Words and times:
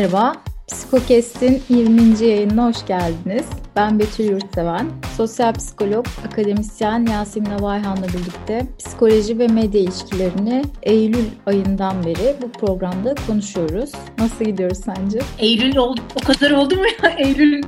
Merhaba, 0.00 0.32
Psikokest'in 0.68 1.62
20. 1.68 2.26
yayınına 2.26 2.66
hoş 2.66 2.86
geldiniz. 2.86 3.44
Ben 3.80 3.98
Betül 3.98 4.24
Yurtseven. 4.24 4.86
Sosyal 5.16 5.52
psikolog, 5.52 6.06
akademisyen 6.26 7.06
Yasemin 7.06 7.50
Avayhan'la 7.50 8.08
birlikte 8.08 8.66
psikoloji 8.78 9.38
ve 9.38 9.46
medya 9.48 9.80
ilişkilerini 9.80 10.62
Eylül 10.82 11.24
ayından 11.46 12.04
beri 12.04 12.36
bu 12.42 12.52
programda 12.52 13.14
konuşuyoruz. 13.26 13.92
Nasıl 14.18 14.44
gidiyoruz 14.44 14.78
sence? 14.78 15.18
Eylül 15.38 15.76
oldu, 15.76 16.00
o 16.22 16.26
kadar 16.26 16.50
oldu 16.50 16.76
mu 16.76 16.82
ya? 17.02 17.10
Eylül 17.18 17.62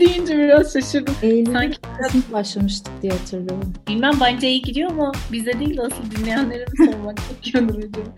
deyince 0.00 0.38
biraz 0.38 0.72
şaşırdım. 0.72 1.14
Eylül 1.22 1.52
Sanki 1.52 1.78
biraz... 1.98 2.32
başlamıştık 2.32 2.92
diye 3.02 3.12
hatırlıyorum. 3.12 3.72
Bilmem 3.88 4.14
bence 4.20 4.48
iyi 4.48 4.62
gidiyor 4.62 4.90
ama 4.90 5.12
bize 5.32 5.58
değil 5.58 5.80
asıl 5.80 6.10
dinleyenlerin 6.18 6.92
sormak 6.92 7.18
gerekiyordur. 7.42 7.82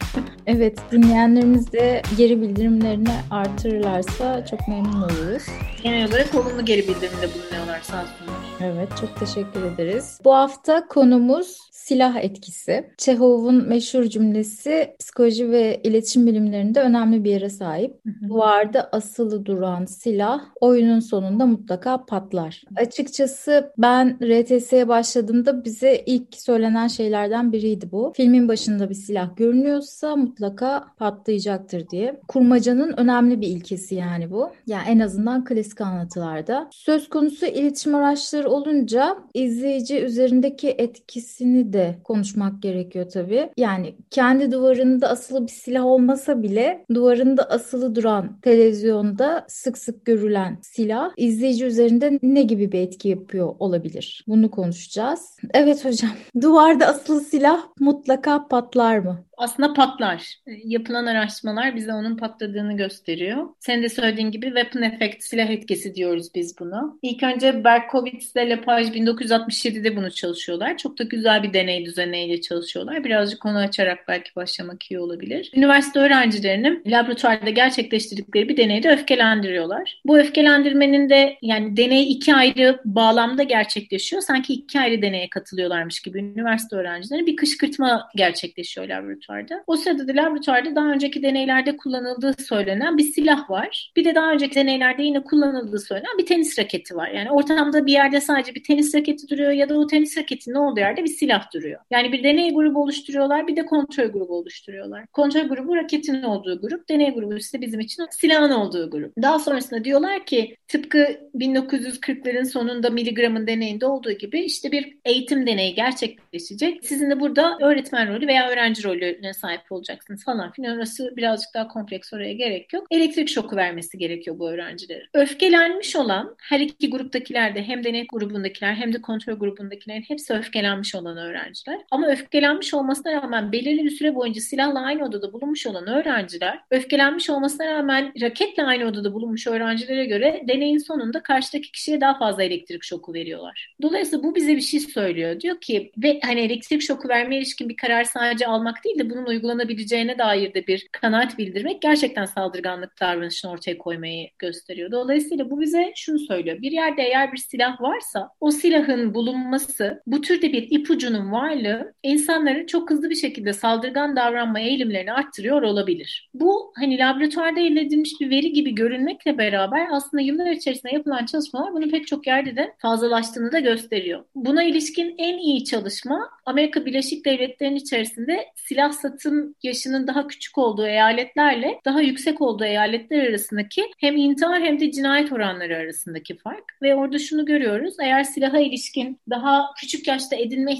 Evet, 0.47 0.79
dinleyenlerimiz 0.93 1.73
de 1.73 2.03
geri 2.17 2.41
bildirimlerini 2.41 3.13
artırırlarsa 3.31 4.47
çok 4.47 4.69
memnun 4.69 5.03
oluruz. 5.03 5.43
Genel 5.83 6.09
olarak 6.09 6.35
olumlu 6.35 6.65
geri 6.65 6.83
bildirimde 6.83 7.32
bulunuyorlar 7.35 7.81
sağ 7.81 7.97
olsunlar. 8.03 8.37
Evet, 8.61 8.89
çok 9.01 9.17
teşekkür 9.17 9.63
ederiz. 9.63 10.21
Bu 10.25 10.35
hafta 10.35 10.87
konumuz 10.87 11.59
silah 11.93 12.17
etkisi. 12.17 12.91
Çehov'un 12.99 13.69
meşhur 13.69 14.05
cümlesi 14.05 14.97
psikoloji 15.01 15.51
ve 15.51 15.81
iletişim 15.85 16.27
bilimlerinde 16.27 16.81
önemli 16.81 17.25
bir 17.25 17.31
yere 17.31 17.51
sahip. 17.51 17.95
Duvarda 18.29 18.89
asılı 18.93 19.47
duran 19.47 19.85
silah 19.85 20.41
oyunun 20.61 21.01
sonunda 21.01 21.47
mutlaka 21.47 22.05
patlar. 22.05 22.63
Açıkçası 22.77 23.73
ben 23.79 24.19
RTS'ye 24.23 24.89
başladığımda 24.89 25.65
bize 25.65 26.03
ilk 26.07 26.37
söylenen 26.37 26.89
şeylerden 26.89 27.53
biriydi 27.53 27.93
bu. 27.93 28.13
Filmin 28.17 28.49
başında 28.49 28.91
bir 28.91 28.95
silah 28.95 29.37
görünüyorsa 29.37 30.17
mutlaka 30.17 30.85
patlayacaktır 30.99 31.89
diye. 31.89 32.21
Kurmacanın 32.29 32.95
önemli 32.97 33.41
bir 33.41 33.49
ilkesi 33.49 33.95
yani 33.95 34.31
bu. 34.31 34.51
Yani 34.67 34.85
en 34.89 34.99
azından 34.99 35.45
klasik 35.45 35.81
anlatılarda. 35.81 36.69
Söz 36.73 37.09
konusu 37.09 37.47
iletişim 37.47 37.95
araçları 37.95 38.51
olunca 38.51 39.17
izleyici 39.35 40.01
üzerindeki 40.01 40.69
etkisini 40.69 41.73
de 41.73 41.82
konuşmak 42.05 42.63
gerekiyor 42.63 43.11
tabii. 43.11 43.51
Yani 43.57 43.95
kendi 44.11 44.53
duvarında 44.53 45.09
asılı 45.09 45.47
bir 45.47 45.53
silah 45.53 45.85
olmasa 45.85 46.43
bile 46.43 46.85
duvarında 46.95 47.51
asılı 47.51 47.95
duran 47.95 48.41
televizyonda 48.43 49.45
sık 49.49 49.79
sık 49.79 50.05
görülen 50.05 50.59
silah 50.63 51.11
izleyici 51.17 51.65
üzerinde 51.65 52.19
ne 52.23 52.43
gibi 52.43 52.73
bir 52.73 52.81
etki 52.81 53.09
yapıyor 53.09 53.55
olabilir? 53.59 54.25
Bunu 54.29 54.51
konuşacağız. 54.51 55.37
Evet 55.55 55.85
hocam. 55.85 56.11
Duvarda 56.41 56.87
asılı 56.87 57.21
silah 57.21 57.61
mutlaka 57.81 58.49
patlar 58.49 58.99
mı? 58.99 59.25
aslında 59.43 59.75
patlar. 59.75 60.37
E, 60.47 60.51
yapılan 60.65 61.07
araştırmalar 61.07 61.77
bize 61.77 61.93
onun 61.93 62.17
patladığını 62.17 62.77
gösteriyor. 62.77 63.47
Sen 63.61 63.83
de 63.83 63.89
söylediğin 63.89 64.31
gibi 64.31 64.47
weapon 64.47 64.83
effect, 64.83 65.23
silah 65.23 65.51
etkisi 65.51 65.95
diyoruz 65.95 66.29
biz 66.35 66.59
bunu. 66.59 66.99
İlk 67.03 67.23
önce 67.23 67.65
Berkowitz 67.65 68.33
ile 68.37 68.51
Lepage 68.51 68.89
1967'de 68.89 69.97
bunu 69.97 70.11
çalışıyorlar. 70.11 70.77
Çok 70.77 70.99
da 70.99 71.05
güzel 71.05 71.43
bir 71.43 71.53
deney 71.53 71.62
düzeneyle 71.69 72.41
çalışıyorlar. 72.41 73.05
Birazcık 73.05 73.41
konu 73.41 73.59
açarak 73.59 73.99
belki 74.09 74.37
başlamak 74.37 74.91
iyi 74.91 74.99
olabilir. 75.01 75.51
Üniversite 75.55 76.01
öğrencilerinin 76.01 76.83
laboratuvarda 76.87 77.51
gerçekleştirdikleri 77.51 78.49
bir 78.49 78.57
deneyde 78.57 78.91
öfkelendiriyorlar. 78.91 80.01
Bu 80.05 80.19
öfkelendirmenin 80.19 81.09
de 81.09 81.37
yani 81.43 81.77
deney 81.77 82.13
iki 82.13 82.35
ayrı 82.35 82.81
bağlamda 82.85 83.43
gerçekleşiyor. 83.43 84.23
Sanki 84.23 84.53
iki 84.53 84.81
ayrı 84.81 85.03
deneye 85.03 85.31
katılıyorlarmış 85.31 86.01
gibi 86.01 86.19
üniversite 86.19 86.77
öğrencileri 86.77 87.27
bir 87.27 87.37
kışkırtma 87.37 88.09
gerçekleşiyor 88.17 88.89
laboratuvarda. 88.89 89.65
O 89.67 89.77
sırada 89.77 90.09
da 90.09 90.13
laboratuvarda 90.13 90.77
daha 90.77 90.87
önceki 90.87 91.23
deneylerde 91.23 91.77
kullanıldığı 91.77 92.35
söylenen 92.43 92.99
bir 92.99 93.03
silah 93.03 93.51
var. 93.51 93.93
Bir 93.97 94.05
de 94.05 94.15
daha 94.15 94.33
önceki 94.33 94.55
deneylerde 94.55 95.03
yine 95.03 95.23
kullanıldığı 95.23 95.79
söylenen 95.79 96.19
bir 96.19 96.27
tenis 96.27 96.59
raketi 96.59 96.97
var. 96.97 97.09
Yani 97.09 97.31
ortamda 97.31 97.87
bir 97.87 97.93
yerde 97.93 98.21
sadece 98.21 98.55
bir 98.55 98.63
tenis 98.63 98.95
raketi 98.95 99.29
duruyor 99.29 99.51
ya 99.51 99.69
da 99.69 99.79
o 99.79 99.87
tenis 99.87 100.19
raketinin 100.19 100.55
olduğu 100.55 100.81
yerde 100.81 101.05
bir 101.05 101.09
silah 101.09 101.52
duruyor. 101.55 101.81
Yani 101.91 102.13
bir 102.13 102.25
deney 102.25 102.55
grubu 102.55 102.83
oluşturuyorlar 102.83 103.47
bir 103.47 103.57
de 103.57 103.67
kontrol 103.67 104.05
grubu 104.05 104.37
oluşturuyorlar. 104.37 105.07
Kontrol 105.07 105.49
grubu 105.49 105.77
raketin 105.77 106.23
olduğu 106.23 106.61
grup, 106.61 106.89
deney 106.89 107.15
grubu 107.15 107.35
ise 107.35 107.61
bizim 107.61 107.81
için 107.81 108.07
silahın 108.11 108.51
olduğu 108.51 108.91
grup. 108.91 109.13
Daha 109.23 109.39
sonrasında 109.39 109.85
diyorlar 109.85 110.27
ki 110.27 110.57
tıpkı 110.69 111.21
1940'ların 111.35 112.45
sonunda 112.45 112.91
miligramın 112.91 113.47
deneyinde 113.47 113.87
olduğu 113.87 114.13
gibi 114.13 114.41
işte 114.41 114.73
bir 114.73 114.97
eğitim 115.05 115.47
deneyi 115.47 115.75
gerçekleşecek. 115.75 116.85
Sizin 116.85 117.11
de 117.11 117.21
burada 117.21 117.59
öğretmen 117.61 118.09
rolü 118.09 118.27
veya 118.27 118.49
öğrenci 118.49 118.85
rolü 118.85 119.23
gücüne 119.23 119.35
sahip 119.35 119.73
olacaksınız 119.73 120.25
falan 120.25 120.53
filan. 120.53 120.77
Orası 120.77 121.17
birazcık 121.17 121.55
daha 121.55 121.69
kompleks 121.69 122.13
oraya 122.13 122.33
gerek 122.33 122.73
yok. 122.73 122.87
Elektrik 122.91 123.29
şoku 123.29 123.57
vermesi 123.57 123.99
gerekiyor 123.99 124.39
bu 124.39 124.51
öğrencilere. 124.51 125.07
Öfkelenmiş 125.15 125.97
olan 125.97 126.37
her 126.39 126.61
iki 126.61 126.91
gruptakiler 126.91 127.55
de 127.55 127.63
hem 127.63 127.85
deney 127.85 128.07
grubundakiler 128.07 128.75
hem 128.75 128.93
de 128.93 129.03
kontrol 129.03 129.35
grubundakilerin 129.35 130.03
hepsi 130.03 130.35
öfkelenmiş 130.35 130.95
olan 130.95 131.17
öğrenciler. 131.43 131.81
Ama 131.91 132.07
öfkelenmiş 132.07 132.75
olmasına 132.75 133.13
rağmen 133.13 133.53
belirli 133.53 133.85
bir 133.85 133.91
süre 133.91 134.15
boyunca 134.15 134.41
silahla 134.41 134.81
aynı 134.81 135.05
odada 135.05 135.33
bulunmuş 135.33 135.67
olan 135.67 135.87
öğrenciler 135.87 136.61
öfkelenmiş 136.71 137.31
olmasına 137.31 137.67
rağmen 137.67 138.13
raketle 138.21 138.65
aynı 138.65 138.85
odada 138.85 139.15
bulunmuş 139.15 139.47
öğrencilere 139.47 140.05
göre 140.05 140.43
deneyin 140.49 140.79
sonunda 140.79 141.23
karşıdaki 141.23 141.73
kişiye 141.73 142.01
daha 142.01 142.19
fazla 142.19 142.43
elektrik 142.43 142.85
şoku 142.85 143.15
veriyorlar. 143.15 143.75
Dolayısıyla 143.83 144.25
bu 144.25 144.35
bize 144.35 144.57
bir 144.57 144.61
şey 144.61 144.81
söylüyor. 144.81 145.41
Diyor 145.41 145.61
ki 145.61 145.93
ve 145.97 146.21
hani 146.25 146.41
elektrik 146.41 146.83
şoku 146.83 147.09
vermeye 147.09 147.39
ilişkin 147.39 147.69
bir 147.69 147.77
karar 147.77 148.05
sadece 148.05 148.47
almak 148.47 148.85
değil 148.85 148.99
de 148.99 149.11
bunun 149.11 149.27
uygulanabileceğine 149.27 150.19
dair 150.19 150.55
de 150.55 150.67
bir 150.67 150.89
kanaat 150.93 151.39
bildirmek 151.39 151.83
gerçekten 151.83 152.25
saldırganlık 152.25 153.01
davranışını 153.01 153.51
ortaya 153.51 153.79
koymayı 153.79 154.29
gösteriyor. 154.39 154.91
Dolayısıyla 154.91 155.51
bu 155.51 155.61
bize 155.61 155.93
şunu 155.97 156.19
söylüyor. 156.19 156.63
Bir 156.63 156.73
yerde 156.73 157.03
eğer 157.03 157.33
bir 157.33 157.39
silah 157.39 157.81
varsa 157.81 158.31
o 158.41 158.51
silahın 158.51 159.15
bulunması, 159.15 160.03
bu 160.07 160.21
türde 160.21 160.53
bir 160.53 160.67
ipucunun 160.71 161.32
varlığı 161.33 161.93
insanların 162.03 162.67
çok 162.67 162.91
hızlı 162.91 163.11
bir 163.11 163.15
şekilde 163.15 163.53
saldırgan 163.53 164.17
davranma 164.17 164.61
eğilimlerini 164.61 165.13
arttırıyor 165.13 165.63
olabilir. 165.63 166.31
Bu 166.35 166.73
hani 166.77 166.99
laboratuvarda 166.99 167.61
elde 167.61 167.81
edilmiş 167.81 168.11
bir 168.21 168.31
veri 168.31 168.53
gibi 168.53 168.75
görünmekle 168.75 169.39
beraber 169.39 169.87
aslında 169.91 170.23
yıllar 170.23 170.51
içerisinde 170.51 170.95
yapılan 170.95 171.27
çalışmalar 171.27 171.73
bunu 171.73 171.91
pek 171.91 172.07
çok 172.07 172.27
yerde 172.27 172.57
de 172.57 172.75
fazlalaştığını 172.79 173.53
da 173.53 173.59
gösteriyor. 173.59 174.25
Buna 174.35 174.65
ilişkin 174.65 175.15
en 175.19 175.39
iyi 175.39 175.65
çalışma 175.65 176.31
Amerika 176.47 176.87
Birleşik 176.87 177.25
Devletleri'nin 177.25 177.77
içerisinde 177.77 178.47
silah 178.55 178.93
satım 178.93 179.55
yaşının 179.63 180.07
daha 180.07 180.27
küçük 180.27 180.59
olduğu 180.59 180.87
eyaletlerle 180.87 181.81
daha 181.85 182.01
yüksek 182.01 182.41
olduğu 182.41 182.65
eyaletler 182.65 183.29
arasındaki 183.29 183.85
hem 183.99 184.17
intihar 184.17 184.63
hem 184.63 184.81
de 184.81 184.91
cinayet 184.91 185.33
oranları 185.33 185.77
arasındaki 185.77 186.37
fark. 186.37 186.65
Ve 186.83 186.95
orada 186.95 187.19
şunu 187.19 187.45
görüyoruz. 187.47 187.95
Eğer 188.03 188.25
silaha 188.25 188.59
ilişkin 188.61 189.21
daha 189.31 189.67
küçük 189.81 190.09
yaşta 190.09 190.37
edinme 190.37 190.73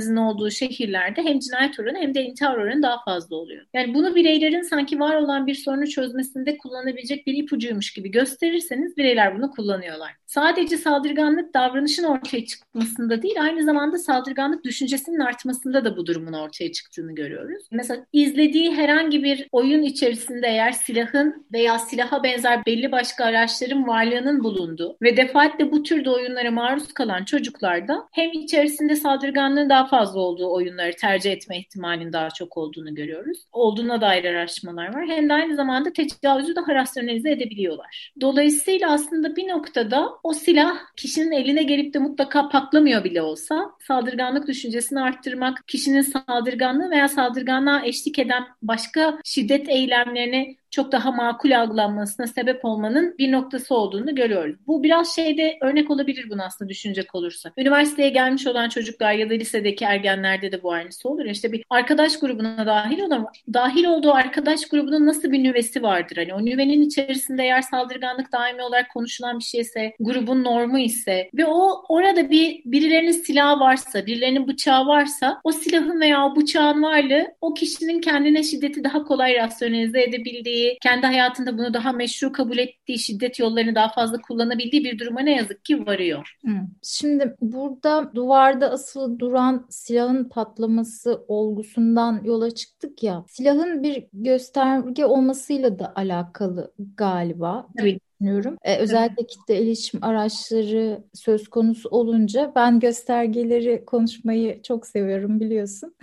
ihtimalinizin 0.00 0.16
olduğu 0.16 0.50
şehirlerde 0.50 1.22
hem 1.22 1.38
cinayet 1.38 1.80
oranı 1.80 1.98
hem 1.98 2.14
de 2.14 2.22
intihar 2.22 2.56
oranı 2.56 2.82
daha 2.82 3.04
fazla 3.04 3.36
oluyor. 3.36 3.66
Yani 3.74 3.94
bunu 3.94 4.14
bireylerin 4.14 4.62
sanki 4.62 5.00
var 5.00 5.16
olan 5.16 5.46
bir 5.46 5.54
sorunu 5.54 5.86
çözmesinde 5.86 6.58
kullanabilecek 6.58 7.26
bir 7.26 7.34
ipucuymuş 7.34 7.92
gibi 7.92 8.10
gösterirseniz 8.10 8.96
bireyler 8.96 9.38
bunu 9.38 9.50
kullanıyorlar. 9.50 10.12
Sadece 10.26 10.76
saldırganlık 10.76 11.54
davranışın 11.54 12.04
ortaya 12.04 12.46
çıkmasında 12.46 13.22
değil 13.22 13.42
aynı 13.42 13.64
zamanda 13.64 13.98
saldırganlık 13.98 14.64
düşüncesinin 14.64 15.18
artmasında 15.18 15.84
da 15.84 15.96
bu 15.96 16.06
durumun 16.06 16.32
ortaya 16.32 16.72
çıktığını 16.72 17.14
görüyoruz. 17.14 17.66
Mesela 17.70 18.06
izlediği 18.12 18.74
herhangi 18.74 19.22
bir 19.22 19.48
oyun 19.52 19.82
içerisinde 19.82 20.46
eğer 20.46 20.72
silahın 20.72 21.46
veya 21.52 21.78
silaha 21.78 22.22
benzer 22.22 22.66
belli 22.66 22.92
başka 22.92 23.24
araçların 23.24 23.86
varlığının 23.86 24.44
bulunduğu 24.44 24.96
ve 25.02 25.16
defaatle 25.16 25.72
bu 25.72 25.82
türde 25.82 26.10
oyunlara 26.10 26.50
maruz 26.50 26.92
kalan 26.92 27.24
çocuklarda 27.24 28.08
hem 28.12 28.32
içerisinde 28.32 28.96
saldırganlığın 28.96 29.68
daha 29.68 29.86
fazla 29.90 30.20
olduğu 30.20 30.52
oyunları 30.52 30.96
tercih 30.96 31.32
etme 31.32 31.58
ihtimalinin 31.58 32.12
daha 32.12 32.30
çok 32.30 32.56
olduğunu 32.56 32.94
görüyoruz. 32.94 33.38
Olduğuna 33.52 34.00
dair 34.00 34.24
araştırmalar 34.24 34.94
var. 34.94 35.06
Hem 35.06 35.28
de 35.28 35.32
aynı 35.32 35.56
zamanda 35.56 35.92
tecavüzü 35.92 36.56
daha 36.56 36.74
rasyonelize 36.74 37.30
edebiliyorlar. 37.30 38.12
Dolayısıyla 38.20 38.92
aslında 38.92 39.36
bir 39.36 39.48
noktada 39.48 40.08
o 40.22 40.32
silah 40.32 40.78
kişinin 40.96 41.32
eline 41.32 41.62
gelip 41.62 41.94
de 41.94 41.98
mutlaka 41.98 42.48
patlamıyor 42.48 43.04
bile 43.04 43.22
olsa 43.22 43.70
saldırganlık 43.86 44.48
düşüncesini 44.48 45.00
arttırmak, 45.00 45.68
kişinin 45.68 46.02
saldırganlığı 46.02 46.90
veya 46.90 47.08
saldırganlığa 47.08 47.84
eşlik 47.84 48.18
eden 48.18 48.44
başka 48.62 49.18
şiddet 49.24 49.68
eylemlerini 49.68 50.59
çok 50.70 50.92
daha 50.92 51.12
makul 51.12 51.50
algılanmasına 51.50 52.26
sebep 52.26 52.64
olmanın 52.64 53.14
bir 53.18 53.32
noktası 53.32 53.74
olduğunu 53.74 54.14
görüyoruz. 54.14 54.56
Bu 54.66 54.82
biraz 54.82 55.14
şeyde 55.14 55.58
örnek 55.62 55.90
olabilir 55.90 56.26
bunu 56.30 56.42
aslında 56.42 56.68
düşünecek 56.68 57.14
olursak. 57.14 57.52
Üniversiteye 57.58 58.08
gelmiş 58.08 58.46
olan 58.46 58.68
çocuklar 58.68 59.12
ya 59.12 59.30
da 59.30 59.34
lisedeki 59.34 59.84
ergenlerde 59.84 60.52
de 60.52 60.62
bu 60.62 60.72
aynısı 60.72 61.08
olur. 61.08 61.24
İşte 61.24 61.52
bir 61.52 61.64
arkadaş 61.70 62.18
grubuna 62.18 62.66
dahil 62.66 63.00
olan, 63.00 63.26
dahil 63.54 63.84
olduğu 63.84 64.12
arkadaş 64.12 64.68
grubunun 64.68 65.06
nasıl 65.06 65.32
bir 65.32 65.44
nüvesi 65.44 65.82
vardır? 65.82 66.16
Hani 66.16 66.34
o 66.34 66.44
nüvenin 66.44 66.82
içerisinde 66.82 67.42
eğer 67.42 67.62
saldırganlık 67.62 68.32
daimi 68.32 68.62
olarak 68.62 68.90
konuşulan 68.90 69.38
bir 69.38 69.44
şeyse, 69.44 69.94
grubun 70.00 70.44
normu 70.44 70.78
ise 70.78 71.30
ve 71.34 71.46
o 71.46 71.84
orada 71.88 72.30
bir 72.30 72.62
birilerinin 72.64 73.12
silahı 73.12 73.60
varsa, 73.60 74.06
birilerinin 74.06 74.48
bıçağı 74.48 74.86
varsa 74.86 75.40
o 75.44 75.52
silahın 75.52 76.00
veya 76.00 76.26
o 76.26 76.36
bıçağın 76.36 76.82
varlığı 76.82 77.26
o 77.40 77.54
kişinin 77.54 78.00
kendine 78.00 78.42
şiddeti 78.42 78.84
daha 78.84 79.04
kolay 79.04 79.34
rasyonelize 79.36 80.02
edebildiği 80.02 80.59
ettiği, 80.60 80.78
kendi 80.82 81.06
hayatında 81.06 81.58
bunu 81.58 81.74
daha 81.74 81.92
meşru 81.92 82.32
kabul 82.32 82.58
ettiği, 82.58 82.98
şiddet 82.98 83.38
yollarını 83.38 83.74
daha 83.74 83.88
fazla 83.88 84.20
kullanabildiği 84.20 84.84
bir 84.84 84.98
duruma 84.98 85.20
ne 85.20 85.36
yazık 85.36 85.64
ki 85.64 85.86
varıyor. 85.86 86.36
Şimdi 86.82 87.36
burada 87.40 88.10
duvarda 88.14 88.70
asılı 88.70 89.18
duran 89.18 89.66
silahın 89.70 90.28
patlaması 90.28 91.24
olgusundan 91.28 92.20
yola 92.24 92.50
çıktık 92.50 93.02
ya. 93.02 93.24
Silahın 93.28 93.82
bir 93.82 94.06
gösterge 94.12 95.04
olmasıyla 95.04 95.78
da 95.78 95.92
alakalı 95.96 96.72
galiba. 96.96 97.66
Evet 97.78 98.09
düşünüyorum. 98.20 98.56
Ee, 98.62 98.76
özellikle 98.76 99.26
kitle 99.26 99.62
iletişim 99.62 100.04
araçları 100.04 101.04
söz 101.14 101.48
konusu 101.48 101.88
olunca 101.88 102.52
ben 102.56 102.80
göstergeleri 102.80 103.84
konuşmayı 103.84 104.62
çok 104.62 104.86
seviyorum 104.86 105.40
biliyorsun. 105.40 105.94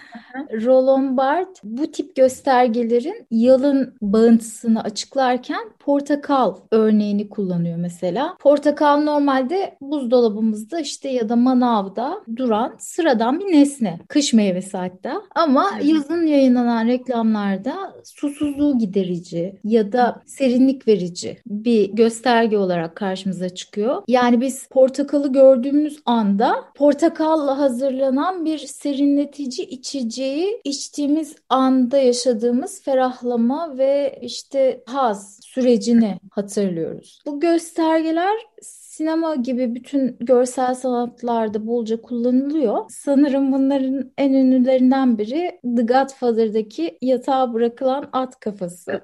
Roland 0.66 1.18
Barthes 1.18 1.62
bu 1.64 1.92
tip 1.92 2.16
göstergelerin 2.16 3.28
yalın 3.31 3.94
bağıntısını 4.02 4.84
açıklarken 4.84 5.69
portakal 5.80 6.56
örneğini 6.72 7.30
kullanıyor 7.30 7.78
mesela. 7.78 8.38
Portakal 8.40 9.02
normalde 9.02 9.78
buzdolabımızda 9.81 10.80
işte 10.80 11.10
ya 11.10 11.30
da 11.30 11.36
manavda 11.36 12.24
duran 12.36 12.75
sıradan 12.80 13.40
bir 13.40 13.46
nesne. 13.46 14.00
Kış 14.08 14.34
meyvesi 14.34 14.78
hatta. 14.78 15.22
Ama 15.36 15.69
yazın 15.84 16.25
yayınlanan 16.25 16.88
reklamlarda 16.88 17.75
susuzluğu 18.04 18.78
giderici 18.78 19.60
ya 19.64 19.92
da 19.92 20.22
serinlik 20.25 20.88
verici 20.88 21.38
bir 21.48 21.90
gösterge 21.92 22.06
gösterge 22.07 22.57
olarak 22.57 22.95
karşımıza 22.95 23.50
çıkıyor. 23.50 24.04
Yani 24.07 24.42
biz 24.42 24.68
portakalı 24.68 25.33
gördüğümüz 25.33 26.00
anda 26.06 26.56
portakalla 26.75 27.57
hazırlanan 27.57 28.45
bir 28.45 28.57
serinletici 28.57 29.68
içeceği 29.68 30.62
içtiğimiz 30.63 31.36
anda 31.50 31.98
yaşadığımız 31.98 32.81
ferahlama 32.81 33.77
ve 33.77 34.19
işte 34.21 34.83
haz 34.86 35.39
sürecini 35.44 36.19
hatırlıyoruz. 36.31 37.21
Bu 37.25 37.39
göstergeler 37.39 38.38
sinema 38.62 39.36
gibi 39.36 39.75
bütün 39.75 40.18
görsel 40.19 40.75
sanatlarda 40.75 41.68
bolca 41.68 42.01
kullanılıyor. 42.01 42.86
Sanırım 42.89 43.51
bunların 43.51 44.12
en 44.18 44.33
ünlülerinden 44.33 45.18
biri 45.18 45.59
The 45.77 45.81
Godfather'daki 45.81 46.98
yatağa 47.01 47.54
bırakılan 47.54 48.09
at 48.13 48.39
kafası. 48.39 49.01